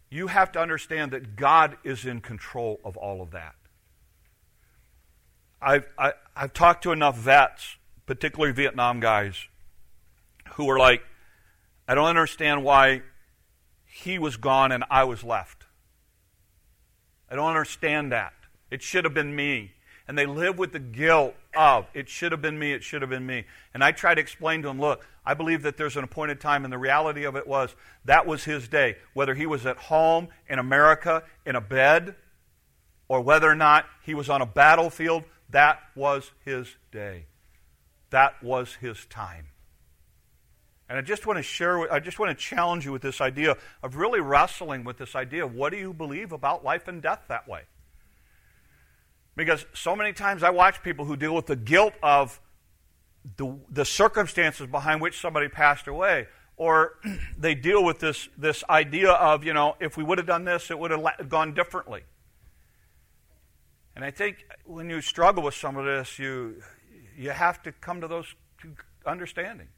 you 0.09 0.27
have 0.27 0.51
to 0.53 0.59
understand 0.59 1.11
that 1.11 1.35
God 1.35 1.77
is 1.83 2.05
in 2.05 2.21
control 2.21 2.79
of 2.83 2.97
all 2.97 3.21
of 3.21 3.31
that. 3.31 3.55
I've, 5.61 5.85
I, 5.97 6.05
have 6.05 6.13
i 6.35 6.41
have 6.41 6.53
talked 6.53 6.83
to 6.83 6.91
enough 6.91 7.17
vets, 7.17 7.77
particularly 8.05 8.53
Vietnam 8.53 8.99
guys, 8.99 9.47
who 10.53 10.69
are 10.69 10.79
like, 10.79 11.03
I 11.87 11.95
don't 11.95 12.07
understand 12.07 12.63
why 12.63 13.01
he 13.85 14.19
was 14.19 14.37
gone 14.37 14.71
and 14.71 14.83
I 14.89 15.03
was 15.03 15.23
left. 15.23 15.65
I 17.29 17.35
don't 17.35 17.49
understand 17.49 18.11
that. 18.11 18.33
It 18.71 18.81
should 18.81 19.03
have 19.03 19.13
been 19.13 19.35
me. 19.35 19.73
And 20.07 20.17
they 20.17 20.25
live 20.25 20.57
with 20.57 20.71
the 20.71 20.79
guilt 20.79 21.35
of, 21.55 21.85
it 21.93 22.09
should 22.09 22.31
have 22.31 22.41
been 22.41 22.57
me, 22.57 22.73
it 22.73 22.83
should 22.83 23.03
have 23.03 23.11
been 23.11 23.27
me. 23.27 23.45
And 23.73 23.83
I 23.83 23.91
try 23.91 24.15
to 24.15 24.21
explain 24.21 24.63
to 24.63 24.67
them, 24.67 24.79
look, 24.79 25.05
I 25.23 25.35
believe 25.35 25.61
that 25.61 25.77
there's 25.77 25.97
an 25.97 26.03
appointed 26.03 26.41
time, 26.41 26.63
and 26.63 26.73
the 26.73 26.79
reality 26.79 27.25
of 27.25 27.35
it 27.35 27.45
was 27.45 27.75
that 28.05 28.25
was 28.25 28.43
his 28.43 28.67
day. 28.67 28.97
Whether 29.13 29.35
he 29.35 29.45
was 29.45 29.67
at 29.67 29.77
home 29.77 30.29
in 30.47 30.57
America 30.57 31.23
in 31.45 31.55
a 31.55 31.61
bed, 31.61 32.15
or 33.07 33.21
whether 33.21 33.49
or 33.49 33.55
not 33.55 33.85
he 34.03 34.15
was 34.15 34.29
on 34.29 34.41
a 34.41 34.45
battlefield, 34.47 35.25
that 35.51 35.79
was 35.95 36.31
his 36.43 36.75
day. 36.91 37.25
That 38.09 38.41
was 38.41 38.75
his 38.75 39.05
time. 39.05 39.47
And 40.89 40.97
I 40.97 41.01
just 41.01 41.27
want 41.27 41.37
to 41.37 41.43
share, 41.43 41.91
I 41.93 41.99
just 41.99 42.17
want 42.17 42.35
to 42.35 42.43
challenge 42.43 42.85
you 42.85 42.91
with 42.91 43.03
this 43.03 43.21
idea 43.21 43.57
of 43.83 43.95
really 43.95 44.21
wrestling 44.21 44.83
with 44.83 44.97
this 44.97 45.15
idea 45.15 45.45
of 45.45 45.53
what 45.53 45.71
do 45.71 45.77
you 45.77 45.93
believe 45.93 46.31
about 46.31 46.63
life 46.63 46.87
and 46.87 46.99
death 46.99 47.25
that 47.27 47.47
way? 47.47 47.61
Because 49.39 49.65
so 49.71 49.95
many 49.95 50.11
times 50.11 50.43
I 50.43 50.49
watch 50.49 50.83
people 50.83 51.05
who 51.05 51.15
deal 51.15 51.33
with 51.33 51.45
the 51.45 51.55
guilt 51.55 51.93
of 52.03 52.41
the, 53.37 53.57
the 53.69 53.85
circumstances 53.85 54.67
behind 54.67 54.99
which 54.99 55.17
somebody 55.17 55.47
passed 55.47 55.87
away, 55.87 56.27
or 56.57 56.95
they 57.37 57.55
deal 57.55 57.81
with 57.81 57.99
this, 57.99 58.27
this 58.37 58.65
idea 58.69 59.11
of, 59.11 59.45
you 59.45 59.53
know, 59.53 59.77
if 59.79 59.95
we 59.95 60.03
would 60.03 60.17
have 60.17 60.27
done 60.27 60.43
this, 60.43 60.69
it 60.69 60.77
would 60.77 60.91
have 60.91 61.29
gone 61.29 61.53
differently. 61.53 62.01
And 63.95 64.03
I 64.03 64.11
think 64.11 64.45
when 64.65 64.89
you 64.89 64.99
struggle 64.99 65.41
with 65.41 65.55
some 65.55 65.77
of 65.77 65.85
this, 65.85 66.19
you, 66.19 66.61
you 67.17 67.29
have 67.29 67.63
to 67.63 67.71
come 67.71 68.01
to 68.01 68.09
those 68.09 68.35
understanding. 69.05 69.69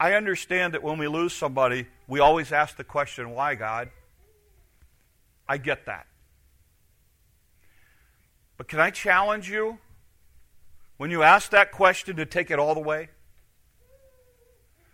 I 0.00 0.14
understand 0.14 0.72
that 0.72 0.82
when 0.82 0.96
we 0.96 1.08
lose 1.08 1.34
somebody, 1.34 1.86
we 2.06 2.20
always 2.20 2.52
ask 2.52 2.78
the 2.78 2.84
question, 2.84 3.32
why, 3.32 3.54
God? 3.54 3.90
I 5.46 5.58
get 5.58 5.84
that. 5.84 6.06
But 8.58 8.68
can 8.68 8.80
I 8.80 8.90
challenge 8.90 9.48
you 9.48 9.78
when 10.98 11.10
you 11.10 11.22
ask 11.22 11.50
that 11.52 11.72
question 11.72 12.16
to 12.16 12.26
take 12.26 12.50
it 12.50 12.58
all 12.58 12.74
the 12.74 12.80
way? 12.80 13.08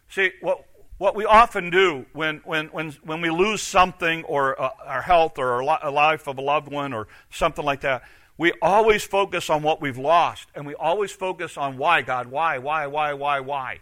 See, 0.08 0.30
what, 0.42 0.66
what 0.98 1.16
we 1.16 1.24
often 1.24 1.70
do 1.70 2.06
when, 2.12 2.42
when, 2.44 2.66
when, 2.68 2.92
when 3.02 3.20
we 3.22 3.30
lose 3.30 3.62
something 3.62 4.22
or 4.24 4.60
uh, 4.60 4.70
our 4.84 5.02
health 5.02 5.38
or 5.38 5.60
a 5.60 5.90
life 5.90 6.28
of 6.28 6.38
a 6.38 6.42
loved 6.42 6.70
one 6.70 6.92
or 6.92 7.08
something 7.30 7.64
like 7.64 7.80
that, 7.80 8.04
we 8.36 8.52
always 8.60 9.02
focus 9.02 9.48
on 9.48 9.62
what 9.62 9.80
we've 9.80 9.98
lost 9.98 10.48
and 10.54 10.66
we 10.66 10.74
always 10.74 11.10
focus 11.10 11.56
on 11.56 11.78
why, 11.78 12.02
God, 12.02 12.26
why, 12.26 12.58
why, 12.58 12.86
why, 12.86 13.14
why, 13.14 13.40
why. 13.40 13.78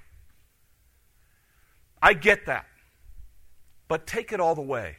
I 2.00 2.14
get 2.14 2.46
that. 2.46 2.66
But 3.88 4.06
take 4.06 4.32
it 4.32 4.40
all 4.40 4.54
the 4.54 4.62
way. 4.62 4.96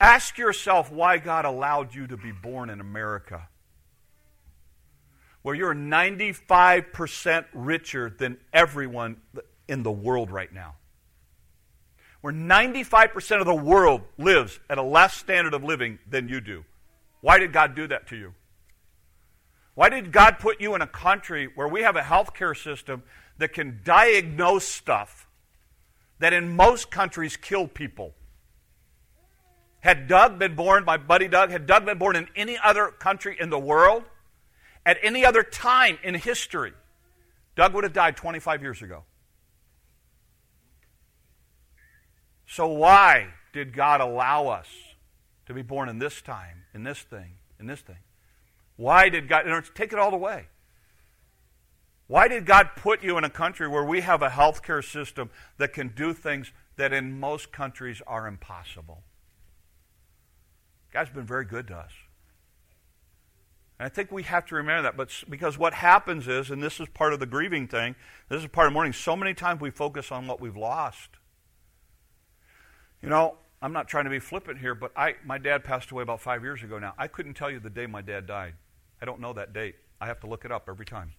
Ask 0.00 0.38
yourself 0.38 0.90
why 0.90 1.18
God 1.18 1.44
allowed 1.44 1.94
you 1.94 2.06
to 2.06 2.16
be 2.16 2.32
born 2.32 2.70
in 2.70 2.80
America, 2.80 3.48
where 5.42 5.54
you're 5.54 5.74
95% 5.74 7.44
richer 7.52 8.10
than 8.10 8.38
everyone 8.52 9.18
in 9.68 9.82
the 9.82 9.92
world 9.92 10.30
right 10.30 10.52
now. 10.52 10.76
Where 12.20 12.32
95% 12.32 13.40
of 13.40 13.46
the 13.46 13.54
world 13.54 14.00
lives 14.16 14.58
at 14.70 14.78
a 14.78 14.82
less 14.82 15.14
standard 15.14 15.52
of 15.54 15.62
living 15.62 15.98
than 16.08 16.28
you 16.28 16.40
do. 16.40 16.64
Why 17.20 17.38
did 17.38 17.52
God 17.52 17.74
do 17.74 17.86
that 17.88 18.06
to 18.08 18.16
you? 18.16 18.34
Why 19.74 19.88
did 19.88 20.12
God 20.12 20.38
put 20.38 20.60
you 20.60 20.74
in 20.74 20.82
a 20.82 20.86
country 20.86 21.48
where 21.54 21.68
we 21.68 21.82
have 21.82 21.96
a 21.96 22.00
healthcare 22.00 22.56
system 22.56 23.02
that 23.38 23.52
can 23.52 23.80
diagnose 23.84 24.66
stuff 24.66 25.28
that 26.20 26.32
in 26.32 26.54
most 26.54 26.90
countries 26.90 27.36
kill 27.36 27.66
people? 27.66 28.14
Had 29.84 30.08
Doug 30.08 30.38
been 30.38 30.54
born, 30.54 30.86
my 30.86 30.96
buddy 30.96 31.28
Doug, 31.28 31.50
had 31.50 31.66
Doug 31.66 31.84
been 31.84 31.98
born 31.98 32.16
in 32.16 32.26
any 32.34 32.56
other 32.56 32.86
country 32.88 33.36
in 33.38 33.50
the 33.50 33.58
world, 33.58 34.02
at 34.86 34.96
any 35.02 35.26
other 35.26 35.42
time 35.42 35.98
in 36.02 36.14
history, 36.14 36.72
Doug 37.54 37.74
would 37.74 37.84
have 37.84 37.92
died 37.92 38.16
25 38.16 38.62
years 38.62 38.80
ago. 38.80 39.02
So, 42.46 42.66
why 42.66 43.26
did 43.52 43.74
God 43.74 44.00
allow 44.00 44.48
us 44.48 44.68
to 45.44 45.52
be 45.52 45.60
born 45.60 45.90
in 45.90 45.98
this 45.98 46.22
time, 46.22 46.62
in 46.72 46.82
this 46.82 47.00
thing, 47.00 47.34
in 47.60 47.66
this 47.66 47.80
thing? 47.80 47.98
Why 48.76 49.10
did 49.10 49.28
God, 49.28 49.44
take 49.74 49.92
it 49.92 49.98
all 49.98 50.10
the 50.10 50.16
way. 50.16 50.46
Why 52.06 52.26
did 52.28 52.46
God 52.46 52.70
put 52.74 53.02
you 53.02 53.18
in 53.18 53.24
a 53.24 53.30
country 53.30 53.68
where 53.68 53.84
we 53.84 54.00
have 54.00 54.22
a 54.22 54.30
healthcare 54.30 54.82
system 54.82 55.28
that 55.58 55.74
can 55.74 55.88
do 55.88 56.14
things 56.14 56.52
that 56.76 56.94
in 56.94 57.20
most 57.20 57.52
countries 57.52 58.00
are 58.06 58.26
impossible? 58.26 59.02
God's 60.94 61.10
been 61.10 61.26
very 61.26 61.44
good 61.44 61.66
to 61.68 61.76
us. 61.76 61.90
And 63.78 63.86
I 63.86 63.88
think 63.88 64.12
we 64.12 64.22
have 64.22 64.46
to 64.46 64.54
remember 64.54 64.82
that. 64.82 64.96
But 64.96 65.10
because 65.28 65.58
what 65.58 65.74
happens 65.74 66.28
is, 66.28 66.50
and 66.50 66.62
this 66.62 66.78
is 66.78 66.86
part 66.94 67.12
of 67.12 67.18
the 67.18 67.26
grieving 67.26 67.66
thing, 67.66 67.96
this 68.28 68.40
is 68.40 68.48
part 68.48 68.68
of 68.68 68.72
mourning, 68.72 68.92
so 68.92 69.16
many 69.16 69.34
times 69.34 69.60
we 69.60 69.70
focus 69.70 70.12
on 70.12 70.28
what 70.28 70.40
we've 70.40 70.56
lost. 70.56 71.10
You 73.02 73.08
know, 73.08 73.34
I'm 73.60 73.72
not 73.72 73.88
trying 73.88 74.04
to 74.04 74.10
be 74.10 74.20
flippant 74.20 74.58
here, 74.58 74.76
but 74.76 74.92
I, 74.96 75.16
my 75.26 75.36
dad 75.36 75.64
passed 75.64 75.90
away 75.90 76.04
about 76.04 76.20
five 76.20 76.42
years 76.42 76.62
ago 76.62 76.78
now. 76.78 76.94
I 76.96 77.08
couldn't 77.08 77.34
tell 77.34 77.50
you 77.50 77.58
the 77.58 77.70
day 77.70 77.86
my 77.86 78.00
dad 78.00 78.26
died. 78.26 78.54
I 79.02 79.04
don't 79.04 79.20
know 79.20 79.32
that 79.32 79.52
date. 79.52 79.74
I 80.00 80.06
have 80.06 80.20
to 80.20 80.28
look 80.28 80.44
it 80.44 80.52
up 80.52 80.68
every 80.68 80.86
time. 80.86 81.12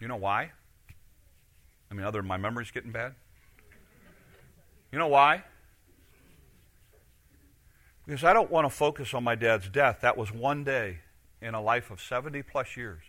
You 0.00 0.08
know 0.08 0.16
why? 0.16 0.52
I 1.90 1.94
mean, 1.94 2.06
other 2.06 2.20
than 2.20 2.28
my 2.28 2.36
memory's 2.38 2.70
getting 2.70 2.92
bad. 2.92 3.14
You 4.90 4.98
know 4.98 5.08
why? 5.08 5.44
Because 8.08 8.24
I 8.24 8.32
don't 8.32 8.50
want 8.50 8.64
to 8.64 8.74
focus 8.74 9.12
on 9.12 9.22
my 9.22 9.34
dad's 9.34 9.68
death. 9.68 9.98
That 10.00 10.16
was 10.16 10.32
one 10.32 10.64
day 10.64 11.00
in 11.42 11.52
a 11.52 11.60
life 11.60 11.90
of 11.90 12.00
70 12.00 12.42
plus 12.42 12.74
years. 12.74 13.02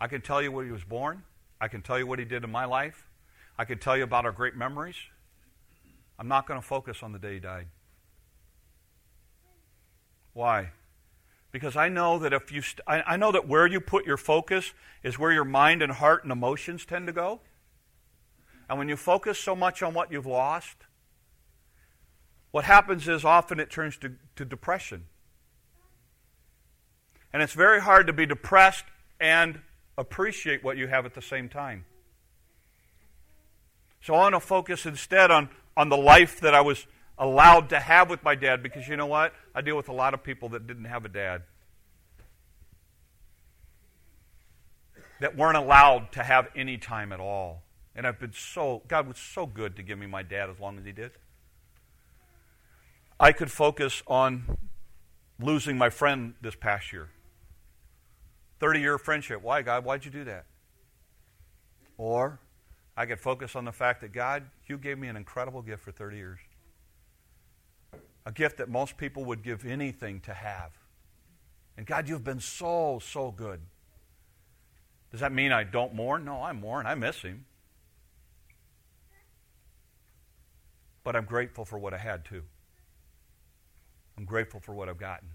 I 0.00 0.06
can 0.06 0.22
tell 0.22 0.40
you 0.40 0.50
where 0.50 0.64
he 0.64 0.72
was 0.72 0.84
born. 0.84 1.24
I 1.60 1.68
can 1.68 1.82
tell 1.82 1.98
you 1.98 2.06
what 2.06 2.18
he 2.18 2.24
did 2.24 2.42
in 2.42 2.50
my 2.50 2.64
life. 2.64 3.10
I 3.58 3.66
can 3.66 3.78
tell 3.78 3.94
you 3.94 4.04
about 4.04 4.24
our 4.24 4.32
great 4.32 4.56
memories. 4.56 4.96
I'm 6.18 6.28
not 6.28 6.46
going 6.46 6.58
to 6.58 6.66
focus 6.66 7.02
on 7.02 7.12
the 7.12 7.18
day 7.18 7.34
he 7.34 7.40
died. 7.40 7.66
Why? 10.32 10.70
Because 11.50 11.76
I 11.76 11.90
know 11.90 12.18
that 12.20 12.32
if 12.32 12.50
you, 12.50 12.62
st- 12.62 12.80
I, 12.86 13.02
I 13.02 13.16
know 13.18 13.32
that 13.32 13.46
where 13.46 13.66
you 13.66 13.82
put 13.82 14.06
your 14.06 14.16
focus 14.16 14.72
is 15.02 15.18
where 15.18 15.32
your 15.32 15.44
mind 15.44 15.82
and 15.82 15.92
heart 15.92 16.22
and 16.22 16.32
emotions 16.32 16.86
tend 16.86 17.06
to 17.06 17.12
go. 17.12 17.40
And 18.70 18.78
when 18.78 18.88
you 18.88 18.96
focus 18.96 19.38
so 19.38 19.54
much 19.54 19.82
on 19.82 19.92
what 19.92 20.10
you've 20.10 20.24
lost, 20.24 20.78
what 22.52 22.64
happens 22.64 23.08
is 23.08 23.24
often 23.24 23.58
it 23.58 23.70
turns 23.70 23.96
to, 23.98 24.12
to 24.36 24.44
depression. 24.44 25.06
And 27.32 27.42
it's 27.42 27.54
very 27.54 27.80
hard 27.80 28.06
to 28.06 28.12
be 28.12 28.26
depressed 28.26 28.84
and 29.18 29.60
appreciate 29.96 30.62
what 30.62 30.76
you 30.76 30.86
have 30.86 31.06
at 31.06 31.14
the 31.14 31.22
same 31.22 31.48
time. 31.48 31.86
So 34.02 34.14
I 34.14 34.18
want 34.18 34.34
to 34.34 34.40
focus 34.40 34.84
instead 34.84 35.30
on, 35.30 35.48
on 35.76 35.88
the 35.88 35.96
life 35.96 36.40
that 36.40 36.54
I 36.54 36.60
was 36.60 36.86
allowed 37.18 37.70
to 37.70 37.80
have 37.80 38.10
with 38.10 38.22
my 38.22 38.34
dad 38.34 38.62
because 38.62 38.86
you 38.86 38.96
know 38.96 39.06
what? 39.06 39.32
I 39.54 39.62
deal 39.62 39.76
with 39.76 39.88
a 39.88 39.92
lot 39.92 40.12
of 40.12 40.22
people 40.22 40.50
that 40.50 40.66
didn't 40.66 40.84
have 40.84 41.04
a 41.04 41.08
dad. 41.08 41.42
That 45.20 45.36
weren't 45.36 45.56
allowed 45.56 46.12
to 46.12 46.22
have 46.22 46.48
any 46.54 46.76
time 46.76 47.12
at 47.12 47.20
all. 47.20 47.62
And 47.94 48.06
I've 48.06 48.18
been 48.18 48.32
so, 48.32 48.82
God 48.88 49.06
was 49.06 49.18
so 49.18 49.46
good 49.46 49.76
to 49.76 49.82
give 49.82 49.98
me 49.98 50.06
my 50.06 50.22
dad 50.22 50.50
as 50.50 50.58
long 50.58 50.78
as 50.78 50.84
He 50.84 50.92
did. 50.92 51.12
I 53.22 53.30
could 53.30 53.52
focus 53.52 54.02
on 54.08 54.58
losing 55.38 55.78
my 55.78 55.90
friend 55.90 56.34
this 56.42 56.56
past 56.56 56.92
year. 56.92 57.08
30 58.58 58.80
year 58.80 58.98
friendship. 58.98 59.40
Why, 59.42 59.62
God? 59.62 59.84
Why'd 59.84 60.04
you 60.04 60.10
do 60.10 60.24
that? 60.24 60.44
Or 61.96 62.40
I 62.96 63.06
could 63.06 63.20
focus 63.20 63.54
on 63.54 63.64
the 63.64 63.70
fact 63.70 64.00
that, 64.00 64.12
God, 64.12 64.50
you 64.66 64.76
gave 64.76 64.98
me 64.98 65.06
an 65.06 65.14
incredible 65.14 65.62
gift 65.62 65.84
for 65.84 65.92
30 65.92 66.16
years. 66.16 66.40
A 68.26 68.32
gift 68.32 68.56
that 68.56 68.68
most 68.68 68.96
people 68.96 69.24
would 69.26 69.44
give 69.44 69.64
anything 69.64 70.18
to 70.22 70.34
have. 70.34 70.72
And 71.76 71.86
God, 71.86 72.08
you've 72.08 72.24
been 72.24 72.40
so, 72.40 72.98
so 73.00 73.30
good. 73.30 73.60
Does 75.12 75.20
that 75.20 75.30
mean 75.32 75.52
I 75.52 75.62
don't 75.62 75.94
mourn? 75.94 76.24
No, 76.24 76.42
I 76.42 76.50
mourn. 76.50 76.86
I 76.86 76.96
miss 76.96 77.22
him. 77.22 77.44
But 81.04 81.14
I'm 81.14 81.24
grateful 81.24 81.64
for 81.64 81.78
what 81.78 81.94
I 81.94 81.98
had 81.98 82.24
too. 82.24 82.42
I'm 84.16 84.24
grateful 84.24 84.60
for 84.60 84.72
what 84.72 84.88
I've 84.88 84.98
gotten. 84.98 85.28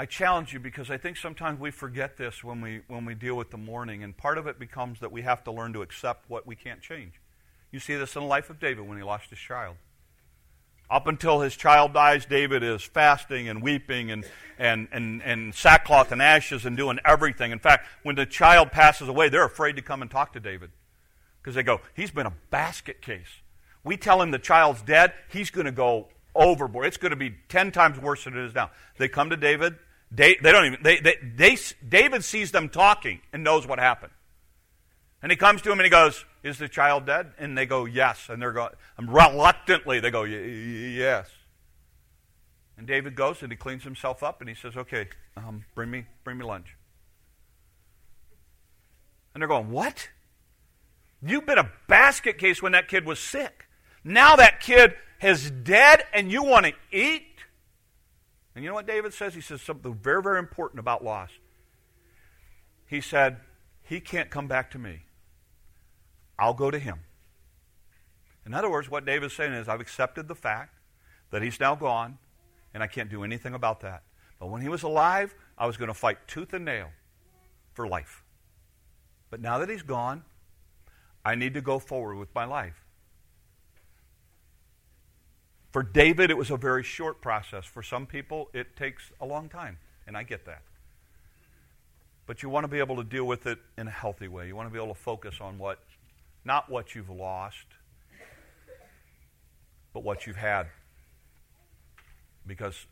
I 0.00 0.06
challenge 0.06 0.52
you 0.52 0.60
because 0.60 0.90
I 0.90 0.96
think 0.96 1.16
sometimes 1.16 1.58
we 1.58 1.72
forget 1.72 2.16
this 2.16 2.44
when 2.44 2.60
we, 2.60 2.82
when 2.86 3.04
we 3.04 3.14
deal 3.14 3.36
with 3.36 3.50
the 3.50 3.56
mourning, 3.56 4.04
and 4.04 4.16
part 4.16 4.38
of 4.38 4.46
it 4.46 4.58
becomes 4.58 5.00
that 5.00 5.10
we 5.10 5.22
have 5.22 5.42
to 5.44 5.50
learn 5.50 5.72
to 5.72 5.82
accept 5.82 6.30
what 6.30 6.46
we 6.46 6.54
can't 6.54 6.80
change. 6.80 7.14
You 7.72 7.80
see 7.80 7.96
this 7.96 8.14
in 8.14 8.22
the 8.22 8.28
life 8.28 8.48
of 8.48 8.60
David 8.60 8.86
when 8.86 8.96
he 8.96 9.02
lost 9.02 9.30
his 9.30 9.40
child. 9.40 9.76
Up 10.88 11.06
until 11.06 11.40
his 11.40 11.56
child 11.56 11.92
dies, 11.92 12.24
David 12.24 12.62
is 12.62 12.82
fasting 12.82 13.48
and 13.48 13.60
weeping 13.60 14.10
and, 14.10 14.24
and, 14.58 14.88
and, 14.92 15.20
and 15.22 15.54
sackcloth 15.54 16.12
and 16.12 16.22
ashes 16.22 16.64
and 16.64 16.76
doing 16.76 16.98
everything. 17.04 17.50
In 17.50 17.58
fact, 17.58 17.86
when 18.04 18.14
the 18.14 18.24
child 18.24 18.70
passes 18.70 19.08
away, 19.08 19.28
they're 19.28 19.44
afraid 19.44 19.76
to 19.76 19.82
come 19.82 20.00
and 20.00 20.10
talk 20.10 20.32
to 20.32 20.40
David 20.40 20.70
because 21.42 21.56
they 21.56 21.62
go, 21.62 21.80
He's 21.94 22.10
been 22.10 22.26
a 22.26 22.32
basket 22.50 23.02
case. 23.02 23.42
We 23.84 23.96
tell 23.96 24.22
him 24.22 24.30
the 24.30 24.38
child's 24.38 24.80
dead, 24.80 25.12
he's 25.28 25.50
going 25.50 25.66
to 25.66 25.72
go 25.72 26.08
overboard. 26.38 26.86
It's 26.86 26.96
going 26.96 27.10
to 27.10 27.16
be 27.16 27.34
10 27.48 27.72
times 27.72 27.98
worse 27.98 28.24
than 28.24 28.36
it 28.38 28.44
is 28.44 28.54
now. 28.54 28.70
They 28.96 29.08
come 29.08 29.30
to 29.30 29.36
David. 29.36 29.76
They, 30.10 30.36
they 30.42 30.52
don't 30.52 30.66
even, 30.66 30.82
they, 30.82 31.00
they, 31.00 31.16
they, 31.22 31.56
David 31.86 32.24
sees 32.24 32.52
them 32.52 32.68
talking 32.68 33.20
and 33.32 33.44
knows 33.44 33.66
what 33.66 33.78
happened. 33.78 34.12
And 35.22 35.32
he 35.32 35.36
comes 35.36 35.60
to 35.62 35.72
him 35.72 35.78
and 35.78 35.84
he 35.84 35.90
goes, 35.90 36.24
Is 36.42 36.58
the 36.58 36.68
child 36.68 37.04
dead? 37.04 37.32
And 37.38 37.58
they 37.58 37.66
go, 37.66 37.84
Yes. 37.84 38.28
And 38.28 38.40
they're 38.40 38.52
going, 38.52 38.70
reluctantly, 38.98 40.00
they 40.00 40.10
go, 40.10 40.22
Yes. 40.24 41.28
And 42.76 42.86
David 42.86 43.16
goes 43.16 43.42
and 43.42 43.50
he 43.50 43.56
cleans 43.56 43.82
himself 43.82 44.22
up 44.22 44.40
and 44.40 44.48
he 44.48 44.54
says, 44.54 44.76
Okay, 44.76 45.08
um, 45.36 45.64
bring, 45.74 45.90
me, 45.90 46.06
bring 46.22 46.38
me 46.38 46.44
lunch. 46.44 46.76
And 49.34 49.42
they're 49.42 49.48
going, 49.48 49.70
What? 49.70 50.08
You've 51.20 51.46
been 51.46 51.58
a 51.58 51.70
basket 51.88 52.38
case 52.38 52.62
when 52.62 52.72
that 52.72 52.86
kid 52.86 53.04
was 53.04 53.18
sick. 53.18 53.67
Now 54.08 54.36
that 54.36 54.60
kid 54.60 54.94
is 55.22 55.50
dead 55.50 56.02
and 56.14 56.32
you 56.32 56.42
want 56.42 56.64
to 56.64 56.72
eat? 56.90 57.26
And 58.54 58.64
you 58.64 58.70
know 58.70 58.74
what 58.74 58.86
David 58.86 59.12
says? 59.12 59.34
He 59.34 59.42
says 59.42 59.60
something 59.60 59.94
very, 59.94 60.22
very 60.22 60.38
important 60.38 60.80
about 60.80 61.04
loss. 61.04 61.28
He 62.86 63.02
said, 63.02 63.36
He 63.82 64.00
can't 64.00 64.30
come 64.30 64.48
back 64.48 64.70
to 64.70 64.78
me. 64.78 65.02
I'll 66.38 66.54
go 66.54 66.70
to 66.70 66.78
him. 66.78 67.00
In 68.46 68.54
other 68.54 68.70
words, 68.70 68.90
what 68.90 69.04
David's 69.04 69.34
saying 69.34 69.52
is, 69.52 69.68
I've 69.68 69.82
accepted 69.82 70.26
the 70.26 70.34
fact 70.34 70.74
that 71.30 71.42
he's 71.42 71.60
now 71.60 71.74
gone, 71.74 72.16
and 72.72 72.82
I 72.82 72.86
can't 72.86 73.10
do 73.10 73.24
anything 73.24 73.52
about 73.52 73.80
that. 73.80 74.04
But 74.40 74.46
when 74.46 74.62
he 74.62 74.70
was 74.70 74.84
alive, 74.84 75.34
I 75.58 75.66
was 75.66 75.76
going 75.76 75.88
to 75.88 75.94
fight 75.94 76.26
tooth 76.26 76.54
and 76.54 76.64
nail 76.64 76.88
for 77.74 77.86
life. 77.86 78.24
But 79.28 79.42
now 79.42 79.58
that 79.58 79.68
he's 79.68 79.82
gone, 79.82 80.22
I 81.26 81.34
need 81.34 81.52
to 81.52 81.60
go 81.60 81.78
forward 81.78 82.16
with 82.16 82.34
my 82.34 82.46
life. 82.46 82.87
For 85.70 85.82
David, 85.82 86.30
it 86.30 86.36
was 86.36 86.50
a 86.50 86.56
very 86.56 86.82
short 86.82 87.20
process. 87.20 87.64
For 87.66 87.82
some 87.82 88.06
people, 88.06 88.48
it 88.54 88.74
takes 88.76 89.10
a 89.20 89.26
long 89.26 89.48
time, 89.48 89.78
and 90.06 90.16
I 90.16 90.22
get 90.22 90.46
that. 90.46 90.62
But 92.26 92.42
you 92.42 92.48
want 92.48 92.64
to 92.64 92.68
be 92.68 92.78
able 92.78 92.96
to 92.96 93.04
deal 93.04 93.24
with 93.24 93.46
it 93.46 93.58
in 93.76 93.88
a 93.88 93.90
healthy 93.90 94.28
way. 94.28 94.46
You 94.46 94.56
want 94.56 94.68
to 94.68 94.72
be 94.72 94.78
able 94.78 94.94
to 94.94 95.00
focus 95.00 95.36
on 95.40 95.58
what, 95.58 95.78
not 96.44 96.70
what 96.70 96.94
you've 96.94 97.10
lost, 97.10 97.66
but 99.92 100.02
what 100.02 100.26
you've 100.26 100.36
had. 100.36 100.68
Because 102.46 102.86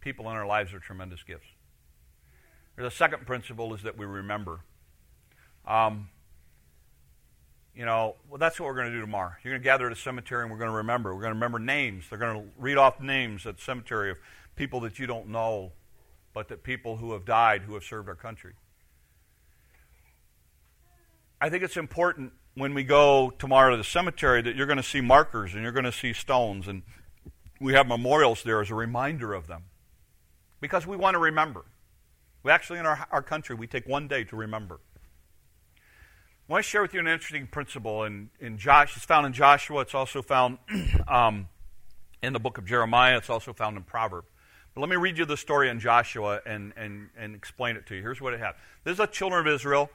people 0.00 0.28
in 0.30 0.36
our 0.36 0.46
lives 0.46 0.72
are 0.72 0.78
tremendous 0.78 1.22
gifts. 1.22 1.46
The 2.76 2.90
second 2.90 3.26
principle 3.26 3.74
is 3.74 3.82
that 3.82 3.98
we 3.98 4.06
remember. 4.06 4.60
Um, 5.66 6.08
you 7.74 7.84
know, 7.84 8.16
well, 8.28 8.38
that's 8.38 8.58
what 8.58 8.66
we're 8.66 8.74
going 8.74 8.88
to 8.88 8.92
do 8.92 9.00
tomorrow. 9.00 9.32
You're 9.42 9.52
going 9.52 9.62
to 9.62 9.64
gather 9.64 9.86
at 9.86 9.92
a 9.92 9.96
cemetery 9.96 10.42
and 10.42 10.50
we're 10.50 10.58
going 10.58 10.70
to 10.70 10.76
remember. 10.76 11.14
We're 11.14 11.22
going 11.22 11.32
to 11.32 11.36
remember 11.36 11.58
names. 11.58 12.06
They're 12.08 12.18
going 12.18 12.42
to 12.42 12.48
read 12.58 12.76
off 12.76 13.00
names 13.00 13.46
at 13.46 13.56
the 13.56 13.62
cemetery 13.62 14.10
of 14.10 14.18
people 14.56 14.80
that 14.80 14.98
you 14.98 15.06
don't 15.06 15.28
know, 15.28 15.72
but 16.34 16.48
that 16.48 16.62
people 16.62 16.96
who 16.96 17.12
have 17.12 17.24
died 17.24 17.62
who 17.62 17.74
have 17.74 17.84
served 17.84 18.08
our 18.08 18.16
country. 18.16 18.54
I 21.40 21.48
think 21.48 21.62
it's 21.62 21.76
important 21.76 22.32
when 22.54 22.74
we 22.74 22.82
go 22.82 23.30
tomorrow 23.38 23.70
to 23.70 23.76
the 23.76 23.84
cemetery 23.84 24.42
that 24.42 24.56
you're 24.56 24.66
going 24.66 24.78
to 24.78 24.82
see 24.82 25.00
markers 25.00 25.54
and 25.54 25.62
you're 25.62 25.72
going 25.72 25.84
to 25.84 25.92
see 25.92 26.12
stones, 26.12 26.66
and 26.66 26.82
we 27.60 27.74
have 27.74 27.86
memorials 27.86 28.42
there 28.42 28.60
as 28.60 28.70
a 28.70 28.74
reminder 28.74 29.32
of 29.32 29.46
them 29.46 29.64
because 30.60 30.86
we 30.86 30.96
want 30.96 31.14
to 31.14 31.18
remember. 31.18 31.64
We 32.42 32.50
actually, 32.50 32.80
in 32.80 32.86
our, 32.86 33.06
our 33.12 33.22
country, 33.22 33.54
we 33.54 33.66
take 33.68 33.86
one 33.86 34.08
day 34.08 34.24
to 34.24 34.36
remember. 34.36 34.80
I 36.48 36.52
want 36.54 36.64
to 36.64 36.70
share 36.70 36.80
with 36.80 36.94
you 36.94 37.00
an 37.00 37.06
interesting 37.06 37.46
principle 37.46 38.04
in, 38.04 38.30
in 38.40 38.56
Josh. 38.56 38.96
It's 38.96 39.04
found 39.04 39.26
in 39.26 39.34
Joshua. 39.34 39.82
It's 39.82 39.94
also 39.94 40.22
found 40.22 40.56
um, 41.08 41.46
in 42.22 42.32
the 42.32 42.40
book 42.40 42.56
of 42.56 42.64
Jeremiah. 42.64 43.18
It's 43.18 43.28
also 43.28 43.52
found 43.52 43.76
in 43.76 43.82
Proverbs. 43.82 44.28
But 44.74 44.80
let 44.80 44.88
me 44.88 44.96
read 44.96 45.18
you 45.18 45.26
the 45.26 45.36
story 45.36 45.68
in 45.68 45.78
Joshua 45.78 46.40
and, 46.46 46.72
and, 46.74 47.10
and 47.18 47.34
explain 47.34 47.76
it 47.76 47.86
to 47.88 47.96
you. 47.96 48.00
Here's 48.00 48.22
what 48.22 48.32
it 48.32 48.40
had. 48.40 48.52
This 48.82 48.92
is 48.92 48.96
the 48.96 49.06
children 49.06 49.46
of 49.46 49.52
Israel. 49.52 49.90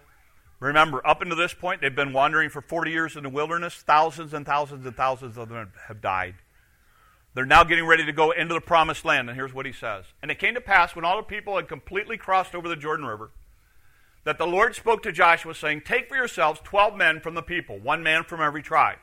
Remember, 0.60 1.06
up 1.08 1.24
until 1.24 1.36
this 1.36 1.56
point, 1.56 1.82
they've 1.82 1.96
been 1.96 2.14
wandering 2.14 2.52
for 2.52 2.62
40 2.62 2.92
years 2.92 3.16
in 3.16 3.24
the 3.24 3.30
wilderness. 3.30 3.74
Thousands 3.74 4.32
and 4.32 4.46
thousands 4.46 4.86
and 4.86 4.96
thousands 4.96 5.40
of 5.40 5.50
them 5.50 5.72
have 5.88 6.02
died. 6.02 6.36
They're 7.34 7.48
now 7.48 7.64
getting 7.64 7.88
ready 7.88 8.06
to 8.06 8.14
go 8.14 8.30
into 8.30 8.54
the 8.54 8.62
promised 8.62 9.06
land. 9.06 9.28
And 9.28 9.36
here's 9.36 9.56
what 9.56 9.66
he 9.66 9.74
says. 9.74 10.06
And 10.22 10.30
it 10.30 10.38
came 10.38 10.54
to 10.54 10.62
pass 10.62 10.96
when 10.96 11.04
all 11.04 11.18
the 11.18 11.24
people 11.24 11.56
had 11.56 11.68
completely 11.68 12.16
crossed 12.16 12.54
over 12.54 12.70
the 12.70 12.76
Jordan 12.76 13.08
River 13.08 13.32
that 14.24 14.38
the 14.38 14.48
Lord 14.48 14.76
spoke 14.76 15.04
to 15.04 15.12
Joshua, 15.12 15.54
saying, 15.54 15.82
Take 15.82 16.08
for 16.08 16.16
yourselves 16.16 16.62
twelve 16.64 16.96
men 16.96 17.20
from 17.20 17.34
the 17.34 17.42
people, 17.42 17.78
one 17.78 18.04
man 18.04 18.24
from 18.24 18.42
every 18.42 18.62
tribe, 18.62 19.00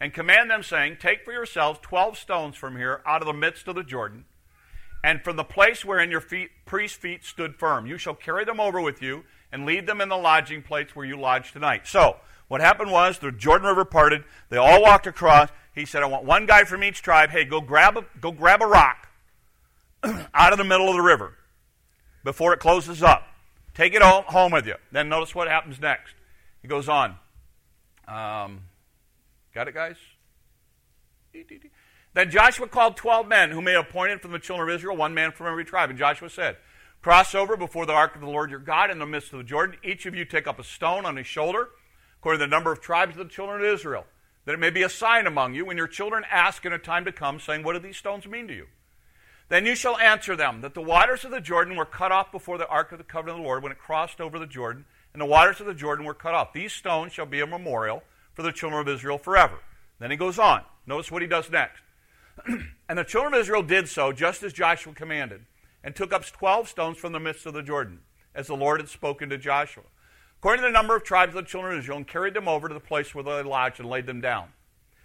and 0.00 0.12
command 0.12 0.50
them, 0.50 0.62
saying, 0.62 0.98
Take 1.00 1.24
for 1.24 1.32
yourselves 1.32 1.78
twelve 1.82 2.18
stones 2.18 2.56
from 2.56 2.76
here 2.76 3.02
out 3.06 3.22
of 3.22 3.26
the 3.26 3.32
midst 3.32 3.68
of 3.68 3.74
the 3.74 3.82
Jordan, 3.82 4.24
and 5.02 5.22
from 5.22 5.36
the 5.36 5.44
place 5.44 5.84
wherein 5.84 6.10
your 6.10 6.20
feet, 6.20 6.50
priest's 6.66 6.98
feet 6.98 7.24
stood 7.24 7.56
firm. 7.56 7.86
You 7.86 7.98
shall 7.98 8.14
carry 8.14 8.44
them 8.44 8.60
over 8.60 8.80
with 8.80 9.02
you, 9.02 9.24
and 9.50 9.66
leave 9.66 9.86
them 9.86 10.00
in 10.00 10.08
the 10.08 10.16
lodging 10.16 10.62
place 10.62 10.94
where 10.94 11.06
you 11.06 11.18
lodge 11.18 11.52
tonight. 11.52 11.86
So, 11.86 12.16
what 12.48 12.60
happened 12.60 12.90
was 12.90 13.18
the 13.18 13.32
Jordan 13.32 13.68
River 13.68 13.84
parted. 13.84 14.24
They 14.50 14.58
all 14.58 14.82
walked 14.82 15.06
across. 15.06 15.48
He 15.74 15.86
said, 15.86 16.02
I 16.02 16.06
want 16.06 16.24
one 16.24 16.44
guy 16.44 16.64
from 16.64 16.84
each 16.84 17.00
tribe. 17.00 17.30
Hey, 17.30 17.46
go 17.46 17.62
grab 17.62 17.96
a, 17.96 18.04
go 18.20 18.30
grab 18.30 18.60
a 18.60 18.66
rock 18.66 19.08
out 20.34 20.52
of 20.52 20.58
the 20.58 20.64
middle 20.64 20.88
of 20.88 20.94
the 20.94 21.02
river 21.02 21.38
before 22.24 22.52
it 22.52 22.60
closes 22.60 23.02
up. 23.02 23.26
Take 23.74 23.94
it 23.94 24.02
all 24.02 24.22
home 24.22 24.52
with 24.52 24.66
you. 24.66 24.74
Then 24.90 25.08
notice 25.08 25.34
what 25.34 25.48
happens 25.48 25.80
next. 25.80 26.14
He 26.60 26.68
goes 26.68 26.88
on. 26.88 27.16
Um, 28.06 28.62
got 29.54 29.68
it, 29.68 29.74
guys? 29.74 29.96
Then 32.14 32.30
Joshua 32.30 32.68
called 32.68 32.96
12 32.96 33.26
men 33.26 33.50
whom 33.50 33.66
he 33.66 33.72
appointed 33.72 34.20
from 34.20 34.32
the 34.32 34.38
children 34.38 34.68
of 34.68 34.74
Israel, 34.74 34.96
one 34.96 35.14
man 35.14 35.32
from 35.32 35.46
every 35.46 35.64
tribe. 35.64 35.88
And 35.88 35.98
Joshua 35.98 36.28
said, 36.28 36.56
Cross 37.00 37.34
over 37.34 37.56
before 37.56 37.86
the 37.86 37.92
ark 37.92 38.14
of 38.14 38.20
the 38.20 38.28
Lord 38.28 38.50
your 38.50 38.60
God 38.60 38.90
in 38.90 38.98
the 38.98 39.06
midst 39.06 39.32
of 39.32 39.38
the 39.38 39.44
Jordan. 39.44 39.76
Each 39.82 40.06
of 40.06 40.14
you 40.14 40.24
take 40.24 40.46
up 40.46 40.60
a 40.60 40.64
stone 40.64 41.06
on 41.06 41.16
his 41.16 41.26
shoulder, 41.26 41.70
according 42.18 42.40
to 42.40 42.46
the 42.46 42.50
number 42.50 42.70
of 42.70 42.80
tribes 42.80 43.16
of 43.16 43.26
the 43.26 43.32
children 43.32 43.60
of 43.60 43.66
Israel, 43.66 44.04
that 44.44 44.52
it 44.52 44.60
may 44.60 44.70
be 44.70 44.82
a 44.82 44.88
sign 44.88 45.26
among 45.26 45.54
you 45.54 45.64
when 45.64 45.76
your 45.76 45.88
children 45.88 46.22
ask 46.30 46.64
in 46.64 46.72
a 46.72 46.78
time 46.78 47.04
to 47.06 47.12
come, 47.12 47.40
saying, 47.40 47.64
What 47.64 47.72
do 47.72 47.78
these 47.80 47.96
stones 47.96 48.26
mean 48.26 48.46
to 48.48 48.54
you? 48.54 48.66
Then 49.52 49.66
you 49.66 49.74
shall 49.74 49.98
answer 49.98 50.34
them 50.34 50.62
that 50.62 50.72
the 50.72 50.80
waters 50.80 51.26
of 51.26 51.30
the 51.30 51.38
Jordan 51.38 51.76
were 51.76 51.84
cut 51.84 52.10
off 52.10 52.32
before 52.32 52.56
the 52.56 52.66
ark 52.68 52.90
of 52.90 52.96
the 52.96 53.04
covenant 53.04 53.36
of 53.36 53.42
the 53.42 53.46
Lord 53.46 53.62
when 53.62 53.70
it 53.70 53.78
crossed 53.78 54.18
over 54.18 54.38
the 54.38 54.46
Jordan, 54.46 54.86
and 55.12 55.20
the 55.20 55.26
waters 55.26 55.60
of 55.60 55.66
the 55.66 55.74
Jordan 55.74 56.06
were 56.06 56.14
cut 56.14 56.32
off. 56.32 56.54
These 56.54 56.72
stones 56.72 57.12
shall 57.12 57.26
be 57.26 57.40
a 57.40 57.46
memorial 57.46 58.02
for 58.32 58.40
the 58.40 58.50
children 58.50 58.80
of 58.80 58.88
Israel 58.88 59.18
forever. 59.18 59.58
Then 59.98 60.10
he 60.10 60.16
goes 60.16 60.38
on. 60.38 60.62
Notice 60.86 61.12
what 61.12 61.20
he 61.20 61.28
does 61.28 61.50
next. 61.50 61.82
and 62.46 62.98
the 62.98 63.04
children 63.04 63.34
of 63.34 63.40
Israel 63.40 63.62
did 63.62 63.90
so, 63.90 64.10
just 64.10 64.42
as 64.42 64.54
Joshua 64.54 64.94
commanded, 64.94 65.44
and 65.84 65.94
took 65.94 66.14
up 66.14 66.24
twelve 66.24 66.66
stones 66.66 66.96
from 66.96 67.12
the 67.12 67.20
midst 67.20 67.44
of 67.44 67.52
the 67.52 67.62
Jordan, 67.62 67.98
as 68.34 68.46
the 68.46 68.56
Lord 68.56 68.80
had 68.80 68.88
spoken 68.88 69.28
to 69.28 69.36
Joshua, 69.36 69.84
according 70.38 70.62
to 70.62 70.68
the 70.68 70.72
number 70.72 70.96
of 70.96 71.04
tribes 71.04 71.36
of 71.36 71.44
the 71.44 71.50
children 71.50 71.74
of 71.74 71.80
Israel, 71.80 71.98
and 71.98 72.08
carried 72.08 72.32
them 72.32 72.48
over 72.48 72.68
to 72.68 72.74
the 72.74 72.80
place 72.80 73.14
where 73.14 73.22
they 73.22 73.42
lodged 73.42 73.80
and 73.80 73.90
laid 73.90 74.06
them 74.06 74.22
down. 74.22 74.48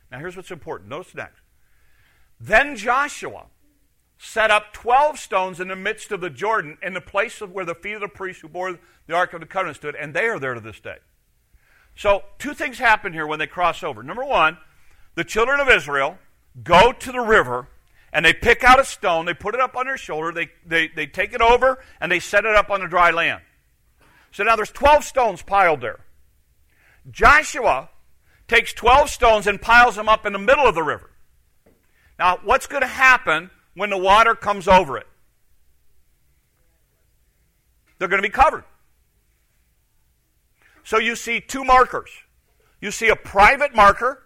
Now 0.09 0.19
here's 0.19 0.37
what's 0.37 0.51
important. 0.51 0.89
Notice 0.89 1.13
next. 1.13 1.41
Then 2.39 2.77
Joshua 2.77 3.47
set 4.17 4.49
up 4.51 4.73
12 4.73 5.19
stones 5.19 5.59
in 5.59 5.67
the 5.67 5.75
midst 5.75 6.11
of 6.11 6.21
the 6.21 6.29
Jordan 6.29 6.77
in 6.81 6.93
the 6.93 7.01
place 7.01 7.41
of 7.41 7.51
where 7.51 7.65
the 7.65 7.75
feet 7.75 7.93
of 7.93 8.01
the 8.01 8.07
priests 8.07 8.41
who 8.41 8.49
bore 8.49 8.79
the 9.05 9.13
Ark 9.13 9.33
of 9.33 9.39
the 9.39 9.45
Covenant 9.45 9.77
stood, 9.77 9.95
and 9.95 10.13
they 10.13 10.25
are 10.25 10.39
there 10.39 10.53
to 10.53 10.59
this 10.59 10.79
day. 10.79 10.97
So, 11.95 12.23
two 12.37 12.53
things 12.53 12.77
happen 12.77 13.13
here 13.13 13.25
when 13.25 13.39
they 13.39 13.47
cross 13.47 13.83
over. 13.83 14.03
Number 14.03 14.23
one, 14.23 14.57
the 15.15 15.23
children 15.23 15.59
of 15.59 15.69
Israel 15.69 16.17
go 16.63 16.91
to 16.91 17.11
the 17.11 17.21
river 17.21 17.67
and 18.13 18.23
they 18.25 18.33
pick 18.33 18.63
out 18.63 18.79
a 18.79 18.85
stone, 18.85 19.25
they 19.25 19.33
put 19.33 19.53
it 19.53 19.61
up 19.61 19.75
on 19.75 19.85
their 19.85 19.97
shoulder, 19.97 20.31
they, 20.31 20.49
they, 20.65 20.87
they 20.87 21.05
take 21.05 21.33
it 21.33 21.41
over, 21.41 21.83
and 21.99 22.11
they 22.11 22.19
set 22.19 22.45
it 22.45 22.55
up 22.55 22.69
on 22.69 22.81
the 22.81 22.87
dry 22.87 23.11
land. 23.11 23.41
So 24.31 24.43
now 24.43 24.55
there's 24.55 24.71
12 24.71 25.03
stones 25.03 25.41
piled 25.41 25.81
there. 25.81 25.99
Joshua 27.09 27.89
takes 28.47 28.73
12 28.73 29.09
stones 29.09 29.47
and 29.47 29.61
piles 29.61 29.95
them 29.95 30.07
up 30.07 30.25
in 30.25 30.33
the 30.33 30.39
middle 30.39 30.65
of 30.65 30.75
the 30.75 30.83
river. 30.83 31.09
Now, 32.17 32.39
what's 32.43 32.67
going 32.67 32.81
to 32.81 32.87
happen 32.87 33.51
when 33.77 33.91
the 33.91 33.97
water 33.97 34.33
comes 34.33 34.67
over 34.67 34.97
it? 34.97 35.07
They're 37.99 38.07
going 38.07 38.21
to 38.21 38.27
be 38.27 38.33
covered. 38.33 38.63
So 40.83 40.97
you 40.97 41.15
see 41.15 41.39
two 41.39 41.63
markers. 41.63 42.09
You 42.81 42.91
see 42.91 43.09
a 43.09 43.15
private 43.15 43.75
marker 43.75 44.23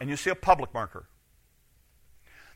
and 0.00 0.10
you 0.10 0.16
see 0.16 0.30
a 0.30 0.34
public 0.34 0.74
marker. 0.74 1.06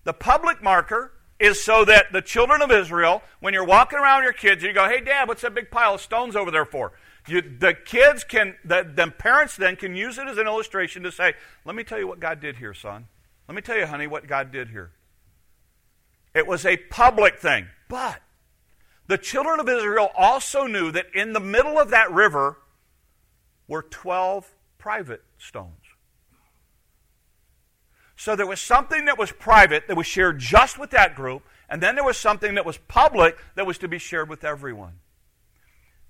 The 0.04 0.12
public 0.12 0.62
marker 0.62 1.12
is 1.38 1.62
so 1.62 1.84
that 1.84 2.12
the 2.12 2.22
children 2.22 2.62
of 2.62 2.72
Israel, 2.72 3.22
when 3.38 3.54
you're 3.54 3.64
walking 3.64 3.98
around 3.98 4.24
your 4.24 4.32
kids, 4.32 4.62
you 4.62 4.72
go, 4.72 4.88
hey, 4.88 5.00
Dad, 5.00 5.28
what's 5.28 5.42
that 5.42 5.54
big 5.54 5.70
pile 5.70 5.94
of 5.94 6.00
stones 6.00 6.34
over 6.34 6.50
there 6.50 6.64
for? 6.64 6.94
You, 7.28 7.42
the 7.42 7.74
kids 7.74 8.24
can, 8.24 8.56
the, 8.64 8.90
the 8.92 9.08
parents 9.08 9.56
then 9.56 9.76
can 9.76 9.94
use 9.94 10.18
it 10.18 10.26
as 10.26 10.38
an 10.38 10.46
illustration 10.46 11.04
to 11.04 11.12
say, 11.12 11.34
let 11.64 11.76
me 11.76 11.84
tell 11.84 11.98
you 11.98 12.08
what 12.08 12.18
God 12.18 12.40
did 12.40 12.56
here, 12.56 12.74
son. 12.74 13.06
Let 13.46 13.54
me 13.54 13.62
tell 13.62 13.76
you, 13.76 13.86
honey, 13.86 14.08
what 14.08 14.26
God 14.26 14.50
did 14.50 14.70
here. 14.70 14.90
It 16.34 16.46
was 16.46 16.64
a 16.64 16.76
public 16.76 17.38
thing. 17.38 17.66
But 17.88 18.20
the 19.06 19.18
children 19.18 19.60
of 19.60 19.68
Israel 19.68 20.10
also 20.16 20.66
knew 20.66 20.92
that 20.92 21.06
in 21.14 21.32
the 21.32 21.40
middle 21.40 21.78
of 21.78 21.90
that 21.90 22.12
river 22.12 22.58
were 23.66 23.82
12 23.82 24.54
private 24.78 25.22
stones. 25.38 25.72
So 28.16 28.34
there 28.34 28.46
was 28.46 28.60
something 28.60 29.04
that 29.04 29.16
was 29.16 29.30
private 29.30 29.86
that 29.86 29.96
was 29.96 30.06
shared 30.06 30.38
just 30.38 30.78
with 30.78 30.90
that 30.90 31.14
group, 31.14 31.44
and 31.68 31.80
then 31.80 31.94
there 31.94 32.04
was 32.04 32.16
something 32.16 32.56
that 32.56 32.66
was 32.66 32.76
public 32.76 33.38
that 33.54 33.66
was 33.66 33.78
to 33.78 33.88
be 33.88 33.98
shared 33.98 34.28
with 34.28 34.44
everyone. 34.44 34.98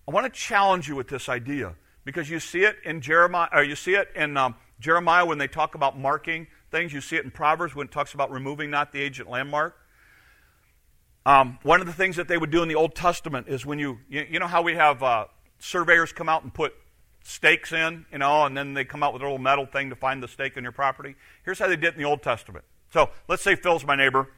I 0.06 0.10
want 0.10 0.24
to 0.24 0.40
challenge 0.40 0.88
you 0.88 0.96
with 0.96 1.08
this 1.08 1.28
idea 1.28 1.74
because 2.04 2.30
you 2.30 2.40
see 2.40 2.62
it 2.62 2.78
in 2.82 3.02
Jeremiah, 3.02 3.50
or 3.52 3.62
you 3.62 3.76
see 3.76 3.94
it 3.94 4.08
in 4.16 4.38
um, 4.38 4.54
Jeremiah 4.80 5.26
when 5.26 5.36
they 5.36 5.48
talk 5.48 5.74
about 5.74 5.98
marking 5.98 6.46
things. 6.70 6.94
You 6.94 7.02
see 7.02 7.16
it 7.16 7.24
in 7.24 7.30
Proverbs 7.30 7.74
when 7.74 7.88
it 7.88 7.92
talks 7.92 8.14
about 8.14 8.30
removing 8.30 8.70
not 8.70 8.90
the 8.90 9.02
ancient 9.02 9.28
landmark. 9.28 9.76
Um, 11.26 11.58
one 11.62 11.80
of 11.80 11.86
the 11.86 11.92
things 11.92 12.16
that 12.16 12.28
they 12.28 12.38
would 12.38 12.50
do 12.50 12.62
in 12.62 12.68
the 12.68 12.74
Old 12.74 12.94
Testament 12.94 13.48
is 13.48 13.66
when 13.66 13.78
you, 13.78 13.98
you, 14.08 14.26
you 14.30 14.38
know 14.38 14.46
how 14.46 14.62
we 14.62 14.74
have 14.74 15.02
uh, 15.02 15.26
surveyors 15.58 16.12
come 16.12 16.28
out 16.28 16.42
and 16.42 16.52
put 16.52 16.74
stakes 17.22 17.72
in, 17.72 18.06
you 18.10 18.18
know, 18.18 18.44
and 18.44 18.56
then 18.56 18.72
they 18.74 18.84
come 18.84 19.02
out 19.02 19.12
with 19.12 19.20
a 19.20 19.24
little 19.24 19.38
metal 19.38 19.66
thing 19.66 19.90
to 19.90 19.96
find 19.96 20.22
the 20.22 20.28
stake 20.28 20.56
in 20.56 20.62
your 20.62 20.72
property. 20.72 21.14
Here's 21.44 21.58
how 21.58 21.66
they 21.66 21.76
did 21.76 21.88
it 21.88 21.94
in 21.94 22.02
the 22.02 22.08
Old 22.08 22.22
Testament. 22.22 22.64
So 22.92 23.10
let's 23.28 23.42
say 23.42 23.54
Phil's 23.54 23.84
my 23.84 23.96
neighbor, 23.96 24.30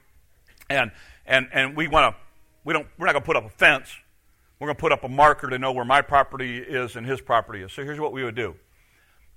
and 0.68 0.90
and 1.26 1.48
and 1.52 1.76
we 1.76 1.86
want 1.86 2.14
to, 2.14 2.20
we 2.64 2.72
don't, 2.72 2.86
we're 2.98 3.06
not 3.06 3.12
going 3.12 3.22
to 3.22 3.26
put 3.26 3.36
up 3.36 3.44
a 3.44 3.50
fence. 3.50 3.94
We're 4.58 4.66
going 4.66 4.76
to 4.76 4.80
put 4.80 4.92
up 4.92 5.04
a 5.04 5.08
marker 5.08 5.48
to 5.48 5.58
know 5.58 5.72
where 5.72 5.84
my 5.84 6.02
property 6.02 6.58
is 6.58 6.96
and 6.96 7.06
his 7.06 7.20
property 7.20 7.62
is. 7.62 7.72
So 7.72 7.82
here's 7.82 8.00
what 8.00 8.12
we 8.12 8.24
would 8.24 8.34
do. 8.34 8.56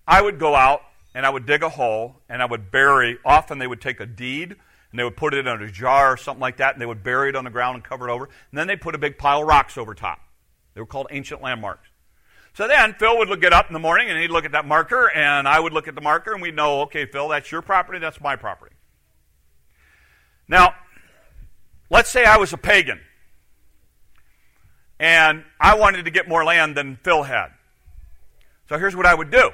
I 0.06 0.22
would 0.22 0.38
go 0.38 0.54
out 0.54 0.82
and 1.16 1.26
I 1.26 1.30
would 1.30 1.46
dig 1.46 1.64
a 1.64 1.70
hole 1.70 2.18
and 2.28 2.42
I 2.42 2.46
would 2.46 2.72
bury. 2.72 3.18
Often 3.24 3.60
they 3.60 3.68
would 3.68 3.80
take 3.80 4.02
a 4.02 4.06
deed 4.06 4.58
and 4.94 5.00
they 5.00 5.04
would 5.04 5.18
put 5.18 5.34
it 5.34 5.48
in 5.48 5.62
a 5.62 5.72
jar 5.72 6.14
or 6.14 6.18
something 6.18 6.40
like 6.40 6.58
that, 6.58 6.76
and 6.76 6.82
they 6.82 6.86
would 6.86 7.02
bury 7.02 7.30
it 7.30 7.36
on 7.36 7.46
the 7.46 7.50
ground 7.50 7.74
and 7.74 7.84
cover 7.84 8.08
it 8.08 8.12
over. 8.14 8.26
And 8.26 8.60
then 8.60 8.68
they 8.68 8.76
put 8.76 8.94
a 8.94 9.00
big 9.00 9.18
pile 9.18 9.42
of 9.42 9.48
rocks 9.48 9.76
over 9.76 9.96
top. 9.96 10.20
They 10.76 10.82
were 10.82 10.86
called 10.86 11.08
ancient 11.10 11.42
landmarks. 11.42 11.90
So 12.54 12.68
then 12.68 12.94
Phil 12.94 13.18
would 13.18 13.42
get 13.42 13.54
up 13.54 13.66
in 13.68 13.74
the 13.74 13.80
morning 13.80 14.12
and 14.12 14.20
he'd 14.20 14.30
look 14.30 14.46
at 14.46 14.52
that 14.52 14.68
marker, 14.68 15.10
and 15.10 15.48
I 15.48 15.60
would 15.60 15.74
look 15.74 15.88
at 15.88 15.96
the 15.96 16.02
marker, 16.02 16.32
and 16.32 16.44
we'd 16.44 16.56
know, 16.56 16.82
okay, 16.82 17.08
Phil, 17.08 17.28
that's 17.28 17.52
your 17.52 17.64
property, 17.64 17.98
that's 17.98 18.22
my 18.22 18.36
property. 18.36 18.76
Now, 20.48 20.76
let's 21.90 22.12
say 22.12 22.26
I 22.26 22.38
was 22.38 22.54
a 22.54 22.58
pagan, 22.58 23.00
and 25.00 25.44
I 25.60 25.74
wanted 25.74 26.06
to 26.06 26.12
get 26.12 26.30
more 26.30 26.44
land 26.44 26.78
than 26.78 27.00
Phil 27.04 27.24
had. 27.24 27.48
So 28.70 28.78
here's 28.78 28.96
what 28.96 29.08
I 29.08 29.16
would 29.16 29.32
do. 29.32 29.50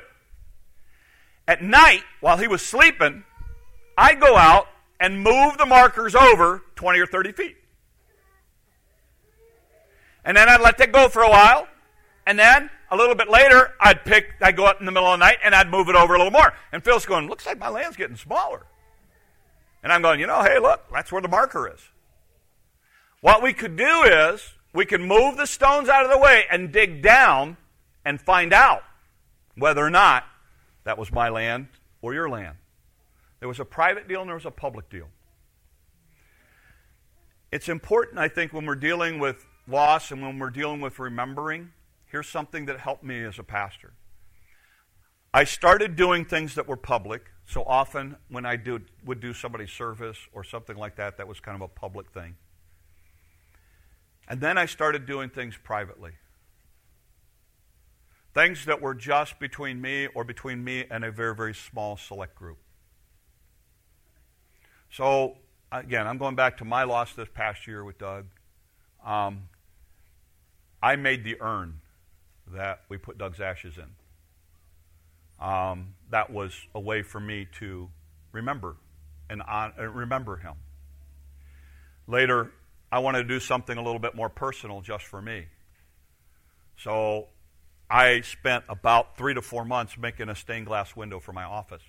At 1.47 1.63
night, 1.63 2.03
while 2.19 2.37
he 2.37 2.49
was 2.49 2.61
sleeping, 2.61 3.23
I'd 3.97 4.19
go 4.19 4.35
out 4.35 4.67
and 4.99 5.23
move 5.23 5.57
the 5.57 5.65
markers 5.65 6.15
over 6.15 6.63
20 6.75 6.99
or 6.99 7.05
30 7.05 7.31
feet. 7.31 7.57
And 10.25 10.35
then 10.35 10.49
I'd 10.49 10.61
let 10.61 10.77
that 10.79 10.91
go 10.91 11.09
for 11.09 11.21
a 11.21 11.29
while, 11.29 11.67
and 12.25 12.37
then 12.37 12.69
a 12.91 12.97
little 12.97 13.15
bit 13.15 13.29
later, 13.29 13.73
I'd 13.79 14.03
pick, 14.03 14.33
I'd 14.41 14.55
go 14.55 14.67
out 14.67 14.79
in 14.79 14.85
the 14.85 14.91
middle 14.91 15.11
of 15.11 15.19
the 15.19 15.25
night 15.25 15.37
and 15.43 15.53
I'd 15.53 15.69
move 15.69 15.89
it 15.89 15.95
over 15.95 16.15
a 16.15 16.17
little 16.17 16.31
more. 16.31 16.53
And 16.71 16.83
Phil's 16.83 17.05
going, 17.05 17.27
looks 17.27 17.45
like 17.45 17.59
my 17.59 17.69
land's 17.69 17.97
getting 17.97 18.15
smaller. 18.15 18.65
And 19.83 19.93
I'm 19.93 20.01
going, 20.01 20.19
you 20.19 20.27
know, 20.27 20.41
hey, 20.41 20.59
look, 20.59 20.85
that's 20.91 21.11
where 21.11 21.21
the 21.21 21.27
marker 21.27 21.71
is. 21.73 21.79
What 23.21 23.43
we 23.43 23.53
could 23.53 23.75
do 23.75 24.03
is 24.03 24.53
we 24.73 24.85
could 24.85 25.01
move 25.01 25.37
the 25.37 25.45
stones 25.45 25.89
out 25.89 26.03
of 26.05 26.11
the 26.11 26.17
way 26.17 26.45
and 26.49 26.71
dig 26.71 27.01
down 27.01 27.57
and 28.03 28.19
find 28.19 28.53
out 28.53 28.83
whether 29.55 29.85
or 29.85 29.89
not 29.89 30.23
that 30.83 30.97
was 30.97 31.11
my 31.11 31.29
land 31.29 31.67
or 32.01 32.13
your 32.13 32.29
land. 32.29 32.55
There 33.39 33.47
was 33.47 33.59
a 33.59 33.65
private 33.65 34.07
deal 34.07 34.21
and 34.21 34.29
there 34.29 34.35
was 34.35 34.45
a 34.45 34.51
public 34.51 34.89
deal. 34.89 35.07
It's 37.51 37.69
important, 37.69 38.19
I 38.19 38.27
think, 38.27 38.53
when 38.53 38.65
we're 38.65 38.75
dealing 38.75 39.19
with 39.19 39.45
loss 39.67 40.11
and 40.11 40.21
when 40.21 40.37
we're 40.39 40.49
dealing 40.51 40.81
with 40.81 40.99
remembering 40.99 41.71
Here's 42.09 42.27
something 42.27 42.65
that 42.65 42.79
helped 42.79 43.03
me 43.03 43.23
as 43.23 43.37
a 43.37 43.43
pastor. 43.43 43.93
I 45.31 45.43
started 45.43 45.95
doing 45.95 46.25
things 46.25 46.55
that 46.55 46.67
were 46.67 46.75
public. 46.75 47.31
So 47.45 47.63
often, 47.63 48.15
when 48.29 48.45
I 48.45 48.55
do, 48.55 48.81
would 49.05 49.19
do 49.19 49.33
somebody's 49.33 49.71
service 49.71 50.17
or 50.33 50.43
something 50.43 50.75
like 50.75 50.95
that, 50.95 51.17
that 51.17 51.27
was 51.27 51.39
kind 51.39 51.55
of 51.55 51.61
a 51.61 51.67
public 51.67 52.11
thing. 52.11 52.35
And 54.27 54.41
then 54.41 54.57
I 54.57 54.65
started 54.65 55.05
doing 55.05 55.29
things 55.29 55.55
privately. 55.63 56.13
Things 58.33 58.65
that 58.65 58.81
were 58.81 58.95
just 58.95 59.39
between 59.39 59.79
me 59.79 60.07
or 60.07 60.23
between 60.23 60.63
me 60.63 60.85
and 60.89 61.03
a 61.03 61.11
very, 61.11 61.35
very 61.35 61.53
small 61.53 61.95
select 61.95 62.35
group. 62.35 62.57
So, 64.91 65.37
again, 65.71 66.07
I'm 66.07 66.17
going 66.17 66.35
back 66.35 66.57
to 66.57 66.65
my 66.65 66.83
loss 66.83 67.13
this 67.13 67.29
past 67.33 67.67
year 67.67 67.83
with 67.83 67.97
Doug. 67.97 68.25
Um, 69.05 69.49
I 70.81 70.95
made 70.95 71.23
the 71.23 71.37
urn 71.41 71.81
that 72.47 72.81
we 72.89 72.97
put 72.97 73.17
Doug's 73.17 73.39
ashes 73.39 73.75
in. 73.77 75.45
Um, 75.45 75.93
that 76.09 76.31
was 76.31 76.53
a 76.75 76.79
way 76.79 77.01
for 77.01 77.19
me 77.19 77.47
to 77.59 77.89
remember 78.31 78.75
and 79.29 79.41
on, 79.43 79.73
uh, 79.79 79.87
remember 79.87 80.37
him. 80.37 80.55
Later, 82.07 82.51
I 82.91 82.99
wanted 82.99 83.19
to 83.19 83.27
do 83.27 83.39
something 83.39 83.77
a 83.77 83.81
little 83.81 83.99
bit 83.99 84.15
more 84.15 84.29
personal 84.29 84.81
just 84.81 85.05
for 85.05 85.21
me. 85.21 85.45
So 86.77 87.27
I 87.89 88.21
spent 88.21 88.63
about 88.67 89.17
three 89.17 89.33
to 89.33 89.41
four 89.41 89.63
months 89.63 89.97
making 89.97 90.29
a 90.29 90.35
stained 90.35 90.65
glass 90.65 90.95
window 90.95 91.19
for 91.19 91.33
my 91.33 91.43
office. 91.43 91.83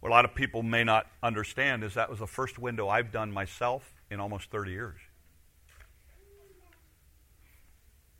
What 0.00 0.10
a 0.10 0.14
lot 0.14 0.24
of 0.24 0.34
people 0.34 0.62
may 0.62 0.84
not 0.84 1.06
understand 1.22 1.82
is 1.82 1.94
that 1.94 2.08
was 2.08 2.20
the 2.20 2.26
first 2.26 2.58
window 2.58 2.88
I've 2.88 3.10
done 3.10 3.32
myself 3.32 3.92
in 4.10 4.20
almost 4.20 4.50
30 4.50 4.70
years. 4.70 5.00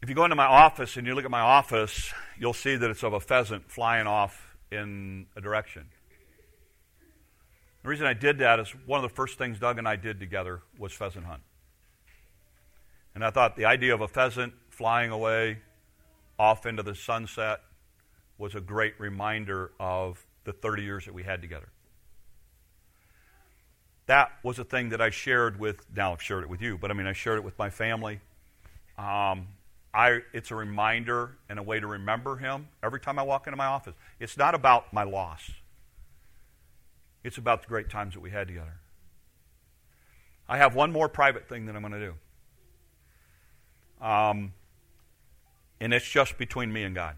If 0.03 0.09
you 0.09 0.14
go 0.14 0.25
into 0.25 0.37
my 0.37 0.47
office 0.47 0.97
and 0.97 1.07
you 1.07 1.14
look 1.14 1.25
at 1.25 1.31
my 1.31 1.41
office, 1.41 2.12
you'll 2.38 2.53
see 2.53 2.77
that 2.77 2.91
it's 2.91 3.03
of 3.03 3.12
a 3.12 3.21
pheasant 3.21 3.71
flying 3.71 4.07
off 4.07 4.57
in 4.71 5.27
a 5.37 5.41
direction. 5.41 5.87
The 7.83 7.88
reason 7.88 8.07
I 8.07 8.14
did 8.14 8.38
that 8.38 8.61
is 8.61 8.71
one 8.87 9.03
of 9.03 9.09
the 9.09 9.14
first 9.14 9.38
things 9.38 9.59
Doug 9.59 9.79
and 9.79 9.88
I 9.88 9.97
did 9.97 10.21
together 10.21 10.62
was 10.79 10.93
pheasant 10.93 11.27
hunt. 11.27 11.43
And 13.14 13.25
I 13.25 13.31
thought 13.31 13.57
the 13.57 13.64
idea 13.64 13.95
of 13.95 14.01
a 14.01 14.09
pheasant 14.09 14.53
flying 14.69 15.11
away 15.11 15.59
off 16.38 16.67
into 16.67 16.83
the 16.83 16.95
sunset 16.95 17.61
was 18.37 18.55
a 18.55 18.61
great 18.61 18.95
reminder 19.01 19.73
of 19.81 20.25
the 20.49 20.53
30 20.55 20.83
years 20.83 21.05
that 21.05 21.13
we 21.13 21.23
had 21.23 21.43
together. 21.43 21.69
That 24.07 24.31
was 24.43 24.59
a 24.59 24.65
thing 24.65 24.89
that 24.89 25.01
I 25.01 25.11
shared 25.11 25.61
with, 25.61 25.85
now 25.95 26.15
I've 26.15 26.23
shared 26.23 26.43
it 26.43 26.49
with 26.49 26.63
you, 26.63 26.79
but 26.79 26.91
I 26.91 26.95
mean, 26.95 27.07
I 27.07 27.13
shared 27.13 27.37
it 27.37 27.45
with 27.45 27.59
my 27.59 27.69
family. 27.69 28.21
Um, 28.97 29.49
I, 29.93 30.21
it's 30.33 30.51
a 30.51 30.55
reminder 30.55 31.37
and 31.51 31.59
a 31.59 31.63
way 31.63 31.81
to 31.81 31.87
remember 31.87 32.37
him 32.37 32.69
every 32.83 32.99
time 32.99 33.19
I 33.19 33.23
walk 33.23 33.47
into 33.47 33.59
my 33.59 33.67
office. 33.67 33.95
It's 34.19 34.39
not 34.39 34.55
about 34.55 34.91
my 34.95 35.03
loss, 35.03 35.51
it's 37.23 37.37
about 37.37 37.61
the 37.61 37.69
great 37.69 37.91
times 37.91 38.15
that 38.15 38.21
we 38.21 38.31
had 38.31 38.49
together. 38.49 38.79
I 40.49 40.57
have 40.57 40.75
one 40.75 40.91
more 40.91 41.11
private 41.11 41.47
thing 41.47 41.67
that 41.67 41.77
I'm 41.77 41.83
going 41.83 41.93
to 41.93 42.15
do. 44.01 44.05
Um, 44.05 44.55
and 45.79 45.93
it's 45.93 46.09
just 46.09 46.39
between 46.39 46.73
me 46.73 46.85
and 46.85 46.95
God. 46.95 47.17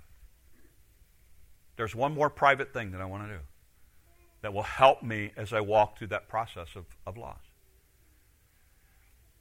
There's 1.80 1.94
one 1.94 2.12
more 2.12 2.28
private 2.28 2.74
thing 2.74 2.90
that 2.90 3.00
I 3.00 3.06
want 3.06 3.26
to 3.26 3.36
do 3.36 3.40
that 4.42 4.52
will 4.52 4.64
help 4.64 5.02
me 5.02 5.32
as 5.34 5.54
I 5.54 5.62
walk 5.62 5.96
through 5.96 6.08
that 6.08 6.28
process 6.28 6.68
of, 6.76 6.84
of 7.06 7.16
loss. 7.16 7.40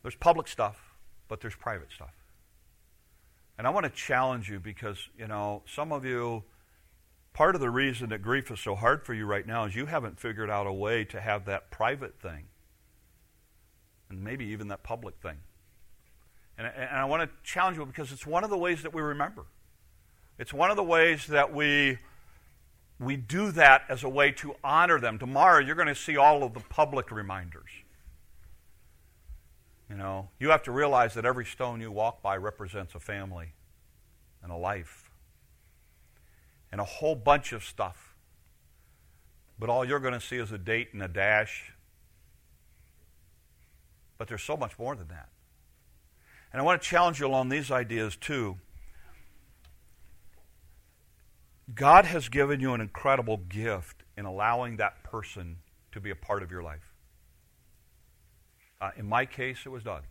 There's 0.04 0.16
public 0.16 0.48
stuff, 0.48 0.96
but 1.28 1.42
there's 1.42 1.58
private 1.58 1.90
stuff. 1.94 2.14
And 3.58 3.68
I 3.68 3.72
want 3.72 3.88
to 3.88 3.90
challenge 3.90 4.50
you 4.50 4.58
because, 4.58 5.10
you 5.18 5.28
know, 5.28 5.64
some 5.68 5.92
of 5.92 6.06
you, 6.06 6.46
part 7.34 7.56
of 7.56 7.62
the 7.62 7.70
reason 7.70 8.08
that 8.08 8.22
grief 8.22 8.50
is 8.52 8.62
so 8.62 8.74
hard 8.74 9.06
for 9.06 9.14
you 9.14 9.26
right 9.26 9.46
now 9.46 9.66
is 9.66 9.76
you 9.76 9.88
haven't 9.88 10.18
figured 10.18 10.50
out 10.50 10.66
a 10.66 10.72
way 10.72 11.04
to 11.04 11.20
have 11.20 11.44
that 11.44 11.72
private 11.72 12.22
thing 12.22 12.46
and 14.10 14.24
maybe 14.24 14.46
even 14.46 14.70
that 14.70 14.82
public 14.82 15.16
thing. 15.22 15.40
And, 16.58 16.68
and 16.68 16.90
I 16.90 17.04
want 17.04 17.22
to 17.22 17.30
challenge 17.44 17.78
you 17.78 17.86
because 17.86 18.14
it's 18.14 18.26
one 18.26 18.46
of 18.46 18.50
the 18.50 18.58
ways 18.58 18.84
that 18.84 18.94
we 18.94 19.02
remember. 19.02 19.44
It's 20.38 20.54
one 20.54 20.72
of 20.72 20.78
the 20.78 20.84
ways 20.84 21.28
that 21.28 21.54
we 21.54 21.98
we 23.00 23.16
do 23.16 23.52
that 23.52 23.84
as 23.88 24.04
a 24.04 24.10
way 24.10 24.32
to 24.34 24.56
honor 24.64 25.00
them. 25.00 25.18
Tomorrow, 25.18 25.60
you're 25.60 25.76
going 25.76 25.88
to 25.88 25.96
see 25.96 26.18
all 26.18 26.44
of 26.44 26.54
the 26.54 26.60
public 26.60 27.12
reminders. 27.12 27.70
You 29.90 29.96
know, 29.96 30.30
you 30.40 30.50
have 30.50 30.64
to 30.64 30.72
realize 30.72 31.14
that 31.16 31.26
every 31.26 31.46
stone 31.46 31.82
you 31.82 31.92
walk 31.92 32.22
by 32.22 32.36
represents 32.38 32.94
a 32.94 33.00
family 33.00 33.54
and 34.44 34.52
a 34.52 34.56
life 34.56 35.10
and 36.72 36.80
a 36.80 36.84
whole 36.84 37.16
bunch 37.16 37.54
of 37.54 37.64
stuff. 37.64 38.16
But 39.58 39.70
all 39.70 39.84
you're 39.84 40.00
going 40.00 40.14
to 40.14 40.22
see 40.22 40.38
is 40.38 40.52
a 40.52 40.58
date 40.58 40.90
and 40.94 41.02
a 41.02 41.08
dash. 41.08 41.74
But 44.18 44.28
there's 44.28 44.44
so 44.44 44.58
much 44.58 44.78
more 44.78 44.96
than 44.96 45.08
that. 45.08 45.30
And 46.52 46.62
I 46.62 46.66
want 46.66 46.82
to 46.82 46.88
challenge 46.88 47.20
you 47.20 47.28
along 47.28 47.50
these 47.50 47.72
ideas 47.72 48.16
too. 48.16 48.58
God 51.76 52.06
has 52.06 52.30
given 52.30 52.60
you 52.60 52.74
an 52.74 52.82
incredible 52.82 53.38
gift 53.38 54.04
in 54.18 54.26
allowing 54.26 54.78
that 54.78 55.04
person 55.04 55.58
to 55.92 56.00
be 56.00 56.10
a 56.10 56.16
part 56.16 56.44
of 56.44 56.52
your 56.52 56.64
life. 56.64 56.94
Uh, 58.82 58.92
in 58.98 59.06
my 59.06 59.26
case, 59.26 59.60
it 59.66 59.70
was 59.70 59.84
Doug. 59.84 60.04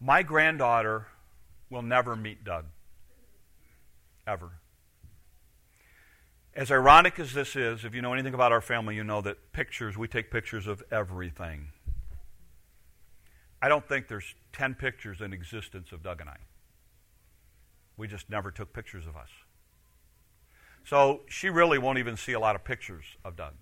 My 0.00 0.22
granddaughter 0.22 1.06
will 1.68 1.82
never 1.82 2.16
meet 2.16 2.42
Doug. 2.42 2.64
Ever. 4.26 4.50
As 6.54 6.70
ironic 6.70 7.18
as 7.18 7.32
this 7.32 7.54
is, 7.54 7.84
if 7.84 7.94
you 7.94 8.02
know 8.02 8.12
anything 8.12 8.34
about 8.34 8.50
our 8.50 8.60
family, 8.60 8.96
you 8.96 9.04
know 9.04 9.20
that 9.20 9.52
pictures, 9.52 9.96
we 9.96 10.08
take 10.08 10.30
pictures 10.30 10.66
of 10.66 10.82
everything. 10.90 11.68
I 13.62 13.68
don't 13.68 13.86
think 13.86 14.08
there's 14.08 14.34
10 14.52 14.74
pictures 14.74 15.20
in 15.20 15.32
existence 15.32 15.92
of 15.92 16.02
Doug 16.02 16.20
and 16.20 16.30
I. 16.30 16.36
We 18.00 18.08
just 18.08 18.30
never 18.30 18.50
took 18.50 18.72
pictures 18.72 19.06
of 19.06 19.14
us. 19.14 19.28
So 20.86 21.20
she 21.28 21.50
really 21.50 21.76
won't 21.76 21.98
even 21.98 22.16
see 22.16 22.32
a 22.32 22.40
lot 22.40 22.56
of 22.56 22.64
pictures 22.64 23.04
of 23.26 23.36
Doug. 23.36 23.52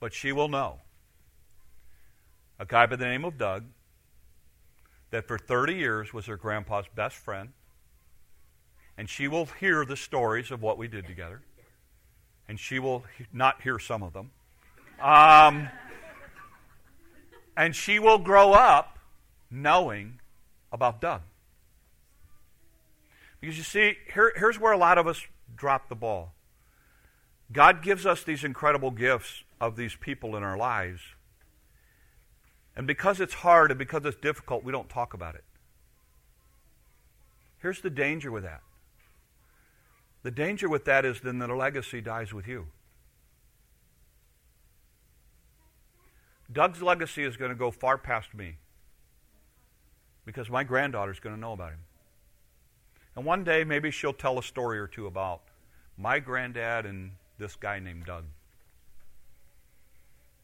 But 0.00 0.14
she 0.14 0.32
will 0.32 0.48
know 0.48 0.78
a 2.58 2.64
guy 2.64 2.86
by 2.86 2.96
the 2.96 3.04
name 3.04 3.26
of 3.26 3.36
Doug 3.36 3.66
that 5.10 5.28
for 5.28 5.36
30 5.36 5.74
years 5.74 6.14
was 6.14 6.24
her 6.24 6.38
grandpa's 6.38 6.86
best 6.94 7.16
friend. 7.16 7.50
And 8.96 9.10
she 9.10 9.28
will 9.28 9.44
hear 9.44 9.84
the 9.84 9.96
stories 9.96 10.50
of 10.50 10.62
what 10.62 10.78
we 10.78 10.88
did 10.88 11.06
together. 11.06 11.42
And 12.48 12.58
she 12.58 12.78
will 12.78 13.04
not 13.30 13.60
hear 13.60 13.78
some 13.78 14.02
of 14.02 14.14
them. 14.14 14.30
Um, 15.02 15.68
and 17.58 17.76
she 17.76 17.98
will 17.98 18.18
grow 18.18 18.54
up 18.54 18.98
knowing 19.50 20.20
about 20.72 21.02
Doug. 21.02 21.20
Because 23.40 23.56
you 23.56 23.64
see, 23.64 23.94
here, 24.12 24.32
here's 24.36 24.58
where 24.58 24.72
a 24.72 24.78
lot 24.78 24.98
of 24.98 25.06
us 25.06 25.26
drop 25.56 25.88
the 25.88 25.94
ball. 25.94 26.34
God 27.52 27.82
gives 27.82 28.06
us 28.06 28.22
these 28.22 28.44
incredible 28.44 28.90
gifts 28.90 29.44
of 29.60 29.76
these 29.76 29.96
people 29.96 30.36
in 30.36 30.42
our 30.42 30.56
lives. 30.56 31.00
And 32.76 32.86
because 32.86 33.20
it's 33.20 33.34
hard 33.34 33.70
and 33.70 33.78
because 33.78 34.04
it's 34.04 34.16
difficult, 34.16 34.62
we 34.62 34.72
don't 34.72 34.88
talk 34.88 35.14
about 35.14 35.34
it. 35.34 35.44
Here's 37.58 37.80
the 37.80 37.90
danger 37.90 38.30
with 38.30 38.44
that 38.44 38.62
the 40.22 40.30
danger 40.30 40.68
with 40.68 40.84
that 40.84 41.04
is 41.04 41.20
then 41.20 41.38
the 41.38 41.46
legacy 41.48 42.00
dies 42.00 42.32
with 42.32 42.46
you. 42.46 42.66
Doug's 46.52 46.82
legacy 46.82 47.24
is 47.24 47.36
going 47.36 47.50
to 47.50 47.54
go 47.54 47.70
far 47.70 47.96
past 47.96 48.34
me 48.34 48.56
because 50.26 50.50
my 50.50 50.62
granddaughter 50.62 51.12
is 51.12 51.20
going 51.20 51.34
to 51.34 51.40
know 51.40 51.52
about 51.52 51.70
him. 51.70 51.78
And 53.20 53.26
one 53.26 53.44
day, 53.44 53.64
maybe 53.64 53.90
she'll 53.90 54.14
tell 54.14 54.38
a 54.38 54.42
story 54.42 54.78
or 54.78 54.86
two 54.86 55.06
about 55.06 55.42
my 55.98 56.20
granddad 56.20 56.86
and 56.86 57.10
this 57.36 57.54
guy 57.54 57.78
named 57.78 58.06
Doug. 58.06 58.24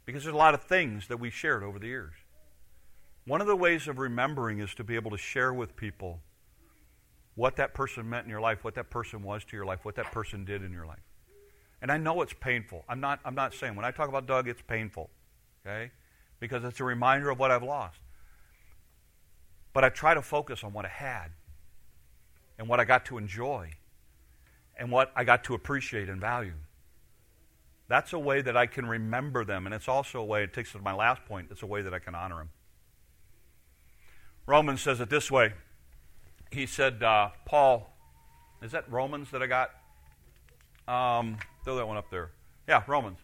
Because 0.05 0.25
there's 0.25 0.35
a 0.35 0.37
lot 0.37 0.53
of 0.53 0.63
things 0.63 1.09
that 1.09 1.17
we 1.17 1.31
shared 1.31 1.63
over 1.63 1.79
the 1.79 1.87
years. 1.87 2.13
One 3.25 3.41
of 3.41 3.47
the 3.47 3.57
ways 3.57 3.89
of 3.89 3.99
remembering 3.99 4.59
is 4.59 4.75
to 4.75 4.85
be 4.85 4.95
able 4.95 5.11
to 5.13 5.17
share 5.17 5.55
with 5.55 5.75
people 5.75 6.21
what 7.35 7.57
that 7.57 7.73
person 7.73 8.11
meant 8.11 8.25
in 8.25 8.31
your 8.31 8.43
life, 8.43 8.63
what 8.63 8.75
that 8.75 8.91
person 8.91 9.23
was 9.23 9.43
to 9.45 9.57
your 9.57 9.65
life, 9.65 9.87
what 9.87 9.95
that 9.95 10.13
person 10.13 10.45
did 10.45 10.63
in 10.63 10.71
your 10.71 10.85
life. 10.85 11.01
And 11.81 11.91
I 11.91 11.97
know 11.97 12.21
it's 12.21 12.35
painful. 12.35 12.85
I'm 12.91 13.01
not, 13.01 13.21
I'm 13.25 13.35
not 13.35 13.55
saying, 13.55 13.75
when 13.75 13.87
I 13.87 13.91
talk 13.91 14.11
about 14.11 14.27
Doug, 14.27 14.49
it's 14.49 14.61
painful, 14.61 15.09
okay? 15.67 15.93
Because 16.41 16.63
it's 16.63 16.81
a 16.81 16.85
reminder 16.85 17.31
of 17.31 17.39
what 17.39 17.51
I've 17.51 17.63
lost. 17.63 18.01
But 19.73 19.83
I 19.83 19.89
try 19.89 20.13
to 20.13 20.21
focus 20.21 20.63
on 20.63 20.75
what 20.75 20.85
I 20.85 20.91
had 20.91 21.31
and 22.59 22.69
what 22.69 22.81
I 22.81 22.85
got 22.85 23.05
to 23.07 23.19
enjoy 23.19 23.71
and 24.79 24.91
what 24.91 25.13
I 25.17 25.25
got 25.25 25.45
to 25.45 25.55
appreciate 25.55 26.09
and 26.09 26.21
value. 26.21 26.53
That's 27.89 28.13
a 28.13 28.19
way 28.19 28.43
that 28.43 28.57
I 28.57 28.67
can 28.67 28.87
remember 28.87 29.45
them, 29.45 29.67
and 29.67 29.75
it's 29.75 29.89
also 29.89 30.21
a 30.21 30.25
way, 30.25 30.43
it 30.43 30.53
takes 30.53 30.71
us 30.71 30.79
to 30.79 30.83
my 30.83 30.95
last 30.95 31.25
point, 31.25 31.49
it's 31.51 31.63
a 31.63 31.67
way 31.67 31.83
that 31.83 31.95
I 31.95 31.99
can 31.99 32.15
honor 32.15 32.39
them. 32.39 32.51
Romans 34.47 34.83
says 34.83 35.01
it 35.01 35.09
this 35.09 35.31
way. 35.31 35.55
He 36.51 36.67
said, 36.67 37.03
uh, 37.03 37.31
Paul, 37.45 37.93
is 38.63 38.73
that 38.73 38.91
Romans 38.91 39.31
that 39.31 39.43
I 39.43 39.47
got? 39.47 39.71
Um, 40.89 41.39
throw 41.65 41.77
that 41.77 41.87
one 41.87 41.97
up 41.97 42.11
there. 42.11 42.31
Yeah, 42.69 42.83
Romans. 42.87 43.19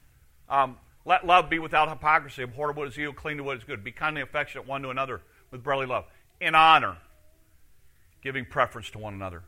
Um, 0.49 0.77
let 1.05 1.27
love 1.27 1.49
be 1.51 1.59
without 1.59 1.89
hypocrisy. 1.89 2.43
Abhor 2.43 2.73
what 2.73 2.89
is 2.89 2.99
evil, 2.99 3.15
cling 3.15 3.39
to 3.39 3.45
what 3.45 3.57
is 3.57 3.65
good. 3.65 3.83
Be 3.83 3.93
kindly 3.93 4.23
affectionate 4.23 4.67
one 4.67 4.83
to 4.83 4.91
another 4.91 5.23
with 5.51 5.63
brotherly 5.63 5.87
love. 5.87 6.05
In 6.41 6.55
honor 6.55 6.99
giving 8.23 8.45
preference 8.45 8.91
to 8.91 8.99
one 8.99 9.15
another. 9.15 9.43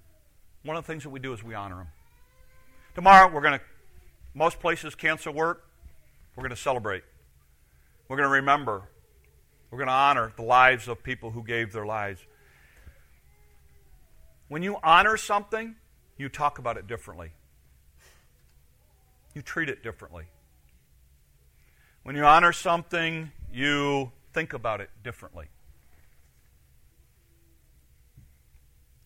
One 0.64 0.76
of 0.76 0.84
the 0.84 0.92
things 0.92 1.02
that 1.04 1.10
we 1.10 1.20
do 1.20 1.32
is 1.32 1.42
we 1.44 1.54
honor 1.54 1.76
them. 1.76 1.88
Tomorrow, 2.94 3.32
we're 3.32 3.40
going 3.40 3.58
to, 3.58 3.64
most 4.34 4.60
places 4.60 4.94
cancel 4.94 5.32
work. 5.32 5.64
We're 6.36 6.42
going 6.42 6.50
to 6.50 6.60
celebrate. 6.60 7.04
We're 8.08 8.16
going 8.16 8.28
to 8.28 8.32
remember. 8.32 8.82
We're 9.70 9.78
going 9.78 9.88
to 9.88 9.94
honor 9.94 10.32
the 10.36 10.42
lives 10.42 10.88
of 10.88 11.02
people 11.02 11.30
who 11.30 11.42
gave 11.42 11.72
their 11.72 11.86
lives. 11.86 12.20
When 14.48 14.62
you 14.62 14.76
honor 14.82 15.16
something, 15.16 15.76
you 16.16 16.28
talk 16.28 16.58
about 16.58 16.76
it 16.76 16.86
differently. 16.86 17.32
You 19.34 19.42
treat 19.42 19.68
it 19.68 19.82
differently. 19.82 20.24
When 22.04 22.14
you 22.14 22.24
honor 22.24 22.52
something, 22.52 23.32
you 23.52 24.12
think 24.32 24.52
about 24.52 24.80
it 24.80 24.90
differently. 25.02 25.46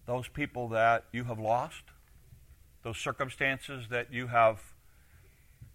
Those 0.08 0.26
people 0.26 0.68
that 0.68 1.04
you 1.12 1.24
have 1.24 1.38
lost, 1.38 1.82
those 2.82 2.96
circumstances 2.96 3.88
that 3.90 4.10
you 4.10 4.26
have 4.28 4.58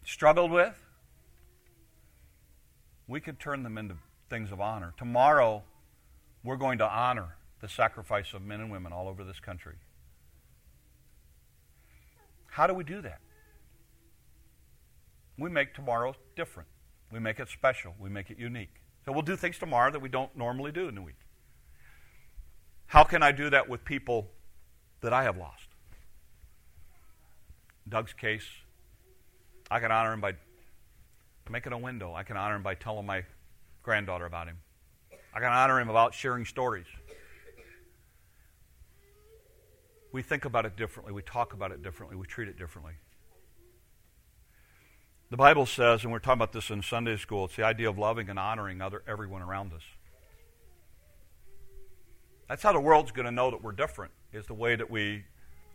struggled 0.04 0.50
with, 0.50 0.74
we 3.08 3.20
could 3.20 3.40
turn 3.40 3.62
them 3.62 3.78
into 3.78 3.96
things 4.32 4.52
of 4.52 4.60
honor. 4.60 4.92
Tomorrow, 4.98 5.62
we're 6.44 6.58
going 6.58 6.80
to 6.80 6.86
honor 6.86 7.36
the 7.62 7.70
sacrifice 7.70 8.34
of 8.34 8.42
men 8.42 8.60
and 8.60 8.72
women 8.72 8.92
all 8.92 9.08
over 9.08 9.24
this 9.24 9.40
country. 9.40 9.76
How 12.48 12.66
do 12.66 12.74
we 12.74 12.84
do 12.84 13.04
that? 13.04 13.20
We 15.38 15.52
make 15.52 15.76
tomorrow 15.76 16.16
different. 16.36 16.70
We 17.12 17.20
make 17.20 17.40
it 17.40 17.50
special. 17.50 17.94
We 18.00 18.10
make 18.10 18.32
it 18.32 18.40
unique. 18.40 18.82
So 19.06 19.12
we'll 19.12 19.22
do 19.22 19.36
things 19.36 19.60
tomorrow 19.60 19.92
that 19.92 20.02
we 20.02 20.10
don't 20.10 20.36
normally 20.36 20.72
do 20.72 20.88
in 20.88 20.96
the 20.96 21.04
week. 21.04 21.18
How 22.88 23.04
can 23.04 23.24
I 23.24 23.32
do 23.32 23.50
that 23.50 23.68
with 23.68 23.84
people 23.84 24.30
that 25.02 25.14
I 25.14 25.24
have 25.24 25.38
lost? 25.38 25.68
Doug's 27.88 28.14
case, 28.14 28.48
I 29.70 29.80
can 29.80 29.92
honor 29.92 30.14
him 30.14 30.22
by 30.22 30.36
making 31.50 31.74
a 31.74 31.78
window. 31.78 32.14
I 32.14 32.24
can 32.24 32.38
honor 32.38 32.56
him 32.56 32.64
by 32.64 32.76
telling 32.76 33.06
my 33.06 33.24
granddaughter 33.82 34.26
about 34.26 34.48
him. 34.48 34.58
I 35.34 35.40
can 35.40 35.50
honor 35.50 35.80
him 35.80 35.90
about 35.90 36.14
sharing 36.14 36.46
stories. 36.46 36.86
We 40.12 40.22
think 40.22 40.46
about 40.46 40.66
it 40.66 40.78
differently. 40.78 41.12
We 41.12 41.24
talk 41.24 41.54
about 41.54 41.72
it 41.72 41.82
differently. 41.82 42.16
We 42.16 42.28
treat 42.28 42.48
it 42.48 42.58
differently. 42.58 42.94
The 45.32 45.38
Bible 45.38 45.66
says, 45.66 46.04
and 46.04 46.12
we're 46.12 46.20
talking 46.20 46.38
about 46.38 46.54
this 46.54 46.70
in 46.70 46.84
Sunday 46.84 47.18
school, 47.18 47.46
it's 47.46 47.56
the 47.56 47.64
idea 47.64 47.90
of 47.90 47.98
loving 47.98 48.30
and 48.30 48.38
honoring 48.38 48.80
other, 48.80 49.02
everyone 49.08 49.42
around 49.42 49.74
us. 49.74 49.82
That's 52.48 52.62
how 52.64 52.74
the 52.74 52.80
world's 52.80 53.12
going 53.12 53.26
to 53.26 53.32
know 53.32 53.52
that 53.52 53.64
we're 53.64 53.72
different, 53.72 54.12
is 54.32 54.46
the 54.48 54.54
way 54.54 54.76
that 54.76 54.90
we 54.90 55.24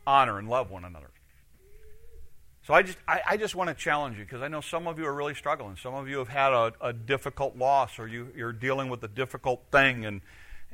honor 0.06 0.38
and 0.38 0.48
love 0.48 0.70
one 0.70 0.84
another. 0.84 1.10
So 2.68 2.74
I 2.74 2.82
just, 2.82 2.98
I, 3.08 3.20
I 3.30 3.36
just 3.38 3.54
want 3.54 3.68
to 3.68 3.74
challenge 3.74 4.18
you 4.18 4.24
because 4.24 4.42
I 4.42 4.48
know 4.48 4.60
some 4.60 4.86
of 4.86 4.98
you 4.98 5.06
are 5.06 5.14
really 5.14 5.34
struggling. 5.34 5.76
Some 5.76 5.94
of 5.94 6.06
you 6.06 6.18
have 6.18 6.28
had 6.28 6.52
a, 6.52 6.72
a 6.82 6.92
difficult 6.92 7.56
loss 7.56 7.98
or 7.98 8.06
you, 8.06 8.28
you're 8.36 8.52
dealing 8.52 8.90
with 8.90 9.02
a 9.04 9.08
difficult 9.08 9.62
thing 9.72 10.04
and, 10.04 10.20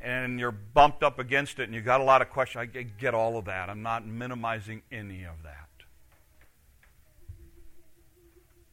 and 0.03 0.37
you're 0.37 0.51
bumped 0.51 1.03
up 1.03 1.19
against 1.19 1.57
it 1.59 1.63
and 1.63 1.73
you've 1.73 1.85
got 1.85 2.01
a 2.01 2.03
lot 2.03 2.21
of 2.21 2.29
questions. 2.29 2.67
I 2.75 2.83
get 2.83 3.13
all 3.13 3.37
of 3.37 3.45
that. 3.45 3.69
I'm 3.69 3.81
not 3.81 4.05
minimizing 4.05 4.81
any 4.91 5.23
of 5.23 5.43
that. 5.43 5.69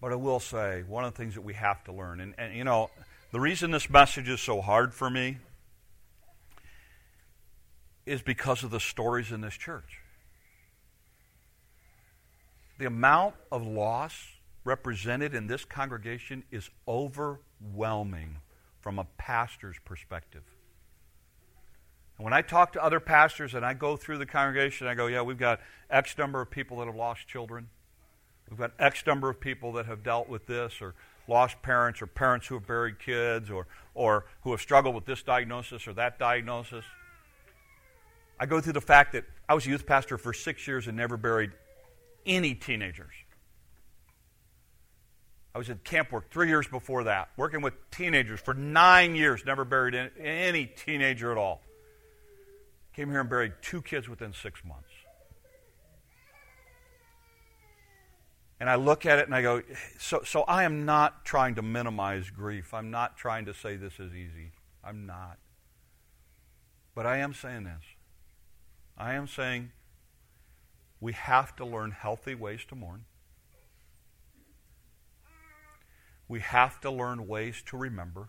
But 0.01 0.11
I 0.11 0.17
will 0.17 0.41
say, 0.41 0.83
one 0.89 1.05
of 1.05 1.13
the 1.13 1.17
things 1.17 1.35
that 1.35 1.43
we 1.43 1.55
have 1.55 1.85
to 1.85 1.93
learn, 1.93 2.21
and, 2.21 2.35
and 2.37 2.57
you 2.57 2.65
know, 2.65 2.91
the 3.31 3.39
reason 3.39 3.71
this 3.71 3.89
message 3.89 4.29
is 4.29 4.41
so 4.41 4.61
hard 4.61 4.93
for 4.93 5.09
me 5.09 5.39
is 8.07 8.23
because 8.23 8.63
of 8.63 8.71
the 8.71 8.81
stories 8.81 9.31
in 9.31 9.41
this 9.41 9.55
church. 9.55 10.01
The 12.79 12.87
amount 12.87 13.35
of 13.51 13.65
loss 13.65 14.15
represented 14.65 15.35
in 15.35 15.47
this 15.47 15.65
congregation 15.65 16.45
is 16.51 16.71
overwhelming 16.87 18.39
from 18.81 18.99
a 18.99 19.07
pastor's 19.17 19.77
perspective. 19.85 20.43
And 22.19 22.25
when 22.25 22.33
I 22.33 22.43
talk 22.43 22.73
to 22.73 22.83
other 22.83 23.01
pastors 23.01 23.55
and 23.55 23.65
I 23.65 23.75
go 23.75 23.97
through 23.97 24.19
the 24.19 24.27
congregation, 24.27 24.87
I 24.87 24.95
go, 24.95 25.07
yeah, 25.07 25.23
we've 25.23 25.39
got 25.39 25.61
X 25.91 26.17
number 26.19 26.41
of 26.41 26.51
people 26.51 26.79
that 26.79 26.87
have 26.87 26.97
lost 26.97 27.27
children. 27.27 27.69
We've 28.51 28.59
got 28.59 28.73
X 28.79 29.07
number 29.07 29.31
of 29.31 29.41
people 29.41 29.73
that 29.73 29.87
have 29.87 30.03
dealt 30.03 30.29
with 30.29 30.47
this 30.47 30.81
or 30.81 30.95
lost 31.29 31.63
parents 31.63 32.03
or 32.03 32.07
parents 32.07 32.47
who 32.49 32.57
have 32.57 32.67
buried 32.67 32.99
kids 32.99 33.51
or, 33.51 33.67
or 33.95 34.27
who 34.43 34.51
have 34.51 34.61
struggled 34.61 34.95
with 34.95 35.07
this 35.07 35.23
diagnosis 35.23 35.87
or 35.87 35.93
that 35.95 36.19
diagnosis. 36.19 36.85
I 38.43 38.47
go 38.47 38.61
through 38.61 38.73
the 38.73 38.81
fact 38.81 39.13
that 39.13 39.25
I 39.49 39.55
was 39.55 39.65
a 39.67 39.69
youth 39.69 39.87
pastor 39.87 40.19
for 40.19 40.33
six 40.33 40.67
years 40.67 40.89
and 40.89 40.97
never 40.97 41.17
buried 41.17 41.53
any 42.27 42.57
teenagers. 42.57 43.13
I 45.55 45.59
was 45.59 45.69
in 45.69 45.79
camp 45.85 46.11
work 46.11 46.29
three 46.29 46.49
years 46.49 46.67
before 46.67 47.05
that, 47.05 47.29
working 47.37 47.63
with 47.63 47.75
teenagers 47.93 48.41
for 48.41 48.53
nine 48.53 49.15
years, 49.15 49.45
never 49.47 49.65
buried 49.65 49.95
any 50.19 50.67
teenager 50.67 51.31
at 51.31 51.39
all. 51.39 51.63
Came 52.97 53.11
here 53.11 53.21
and 53.21 53.31
buried 53.31 53.53
two 53.63 53.81
kids 53.81 54.09
within 54.09 54.33
six 54.33 54.65
months. 54.65 54.91
And 58.59 58.69
I 58.69 58.75
look 58.75 59.07
at 59.07 59.21
it 59.21 59.27
and 59.27 59.37
I 59.37 59.43
go, 59.43 59.63
so, 60.01 60.23
so 60.25 60.43
I 60.43 60.65
am 60.65 60.85
not 60.85 61.25
trying 61.25 61.55
to 61.55 61.63
minimize 61.63 62.29
grief. 62.29 62.75
I'm 62.75 62.91
not 62.91 63.17
trying 63.17 63.45
to 63.45 63.55
say 63.55 63.77
this 63.77 64.01
is 64.01 64.13
easy. 64.13 64.51
I'm 64.83 65.07
not. 65.07 65.39
But 66.97 67.07
I 67.07 67.19
am 67.19 67.35
saying 67.35 67.63
this. 67.63 67.85
I 69.03 69.15
am 69.15 69.27
saying 69.27 69.73
we 71.01 71.13
have 71.13 71.57
to 71.57 71.65
learn 71.65 71.91
healthy 71.91 72.37
ways 72.37 72.61
to 72.69 72.77
mourn. 72.77 73.05
We 76.29 76.39
have 76.39 76.81
to 76.83 76.91
learn 76.91 77.27
ways 77.27 77.65
to 77.67 77.77
remember. 77.77 78.29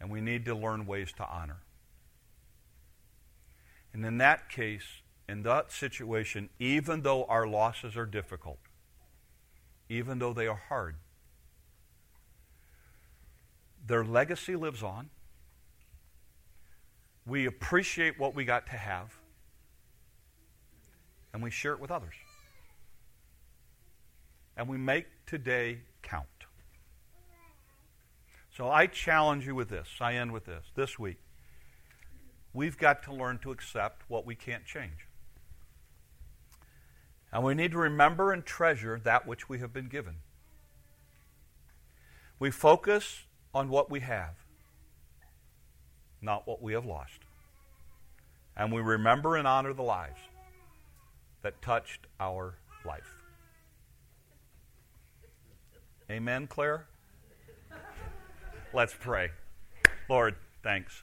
And 0.00 0.08
we 0.08 0.20
need 0.20 0.44
to 0.44 0.54
learn 0.54 0.86
ways 0.86 1.10
to 1.16 1.26
honor. 1.28 1.62
And 3.92 4.06
in 4.06 4.18
that 4.18 4.48
case, 4.48 5.02
in 5.28 5.42
that 5.42 5.72
situation, 5.72 6.48
even 6.60 7.02
though 7.02 7.24
our 7.24 7.48
losses 7.48 7.96
are 7.96 8.06
difficult, 8.06 8.60
even 9.88 10.20
though 10.20 10.32
they 10.32 10.46
are 10.46 10.62
hard, 10.68 10.94
their 13.84 14.04
legacy 14.04 14.54
lives 14.54 14.80
on. 14.80 15.10
We 17.26 17.46
appreciate 17.46 18.18
what 18.18 18.34
we 18.34 18.44
got 18.44 18.66
to 18.66 18.76
have, 18.76 19.14
and 21.32 21.42
we 21.42 21.50
share 21.50 21.72
it 21.72 21.80
with 21.80 21.90
others. 21.90 22.14
And 24.56 24.68
we 24.68 24.76
make 24.76 25.06
today 25.26 25.78
count. 26.02 26.26
So 28.56 28.68
I 28.68 28.86
challenge 28.86 29.46
you 29.46 29.54
with 29.54 29.70
this. 29.70 29.88
I 30.00 30.14
end 30.14 30.32
with 30.32 30.44
this. 30.44 30.66
This 30.74 30.98
week, 30.98 31.18
we've 32.52 32.76
got 32.76 33.02
to 33.04 33.14
learn 33.14 33.38
to 33.38 33.50
accept 33.50 34.02
what 34.08 34.26
we 34.26 34.34
can't 34.34 34.66
change. 34.66 35.06
And 37.32 37.42
we 37.42 37.54
need 37.54 37.70
to 37.72 37.78
remember 37.78 38.30
and 38.30 38.44
treasure 38.44 39.00
that 39.04 39.26
which 39.26 39.48
we 39.48 39.60
have 39.60 39.72
been 39.72 39.88
given. 39.88 40.16
We 42.38 42.50
focus 42.50 43.22
on 43.54 43.70
what 43.70 43.90
we 43.90 44.00
have, 44.00 44.41
not 46.22 46.46
what 46.46 46.62
we 46.62 46.72
have 46.72 46.86
lost. 46.86 47.18
And 48.56 48.72
we 48.72 48.80
remember 48.80 49.36
and 49.36 49.46
honor 49.46 49.72
the 49.72 49.82
lives 49.82 50.20
that 51.42 51.60
touched 51.60 52.06
our 52.20 52.54
life. 52.84 53.14
Amen, 56.10 56.46
Claire? 56.46 56.86
Let's 58.74 58.94
pray. 58.98 59.30
Lord, 60.08 60.36
thanks. 60.62 61.00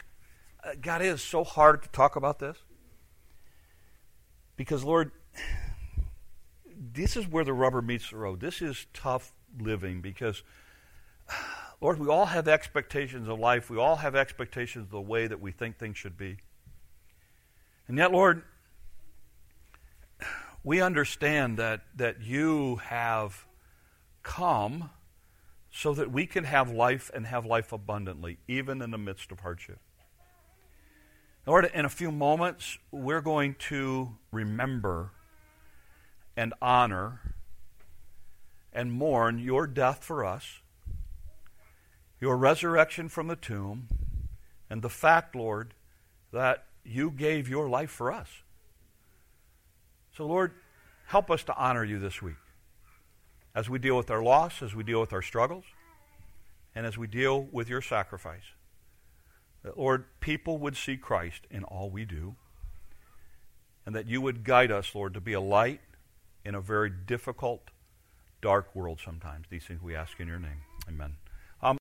Uh, 0.63 0.71
God, 0.81 1.01
it 1.01 1.07
is 1.07 1.21
so 1.21 1.43
hard 1.43 1.83
to 1.83 1.89
talk 1.89 2.15
about 2.15 2.39
this. 2.39 2.57
Because, 4.55 4.83
Lord, 4.83 5.11
this 6.75 7.15
is 7.15 7.27
where 7.27 7.43
the 7.43 7.53
rubber 7.53 7.81
meets 7.81 8.09
the 8.09 8.17
road. 8.17 8.39
This 8.39 8.61
is 8.61 8.87
tough 8.93 9.33
living 9.59 10.01
because, 10.01 10.43
Lord, 11.81 11.99
we 11.99 12.09
all 12.09 12.25
have 12.25 12.47
expectations 12.47 13.27
of 13.27 13.39
life. 13.39 13.69
We 13.69 13.77
all 13.77 13.97
have 13.97 14.15
expectations 14.15 14.85
of 14.85 14.91
the 14.91 15.01
way 15.01 15.27
that 15.27 15.39
we 15.39 15.51
think 15.51 15.77
things 15.77 15.97
should 15.97 16.17
be. 16.17 16.37
And 17.87 17.97
yet, 17.97 18.11
Lord, 18.11 18.43
we 20.63 20.81
understand 20.81 21.57
that, 21.57 21.81
that 21.95 22.21
you 22.21 22.77
have 22.77 23.45
come 24.23 24.89
so 25.71 25.93
that 25.93 26.11
we 26.11 26.25
can 26.25 26.43
have 26.43 26.71
life 26.71 27.09
and 27.13 27.25
have 27.25 27.45
life 27.45 27.71
abundantly, 27.71 28.37
even 28.47 28.81
in 28.81 28.91
the 28.91 28.97
midst 28.97 29.31
of 29.31 29.39
hardship. 29.39 29.79
Lord, 31.45 31.69
in 31.73 31.85
a 31.85 31.89
few 31.89 32.11
moments, 32.11 32.77
we're 32.91 33.21
going 33.21 33.55
to 33.69 34.17
remember 34.31 35.11
and 36.35 36.53
honor 36.61 37.21
and 38.73 38.91
mourn 38.91 39.39
your 39.39 39.65
death 39.65 40.03
for 40.03 40.25
us, 40.25 40.61
your 42.19 42.37
resurrection 42.37 43.09
from 43.09 43.27
the 43.27 43.35
tomb, 43.35 43.87
and 44.69 44.81
the 44.81 44.89
fact, 44.89 45.35
Lord, 45.35 45.73
that 46.31 46.65
you 46.83 47.11
gave 47.11 47.49
your 47.49 47.69
life 47.69 47.89
for 47.89 48.11
us. 48.11 48.27
So, 50.15 50.25
Lord, 50.25 50.53
help 51.07 51.31
us 51.31 51.43
to 51.43 51.55
honor 51.55 51.83
you 51.83 51.99
this 51.99 52.21
week 52.21 52.35
as 53.55 53.69
we 53.69 53.79
deal 53.79 53.97
with 53.97 54.11
our 54.11 54.21
loss, 54.21 54.61
as 54.61 54.75
we 54.75 54.83
deal 54.83 54.99
with 54.99 55.13
our 55.13 55.21
struggles, 55.21 55.63
and 56.75 56.85
as 56.85 56.97
we 56.97 57.07
deal 57.07 57.47
with 57.51 57.69
your 57.69 57.81
sacrifice. 57.81 58.43
That, 59.63 59.77
Lord, 59.77 60.05
people 60.19 60.57
would 60.59 60.77
see 60.77 60.97
Christ 60.97 61.47
in 61.49 61.63
all 61.63 61.89
we 61.89 62.05
do, 62.05 62.35
and 63.85 63.95
that 63.95 64.07
you 64.07 64.21
would 64.21 64.43
guide 64.43 64.71
us, 64.71 64.93
Lord, 64.93 65.13
to 65.13 65.21
be 65.21 65.33
a 65.33 65.41
light 65.41 65.81
in 66.45 66.53
a 66.53 66.61
very 66.61 66.89
difficult, 66.89 67.71
dark 68.41 68.75
world 68.75 68.99
sometimes. 69.03 69.47
These 69.49 69.63
things 69.63 69.81
we 69.81 69.95
ask 69.95 70.19
in 70.19 70.27
your 70.27 70.39
name. 70.39 70.61
Amen. 70.87 71.15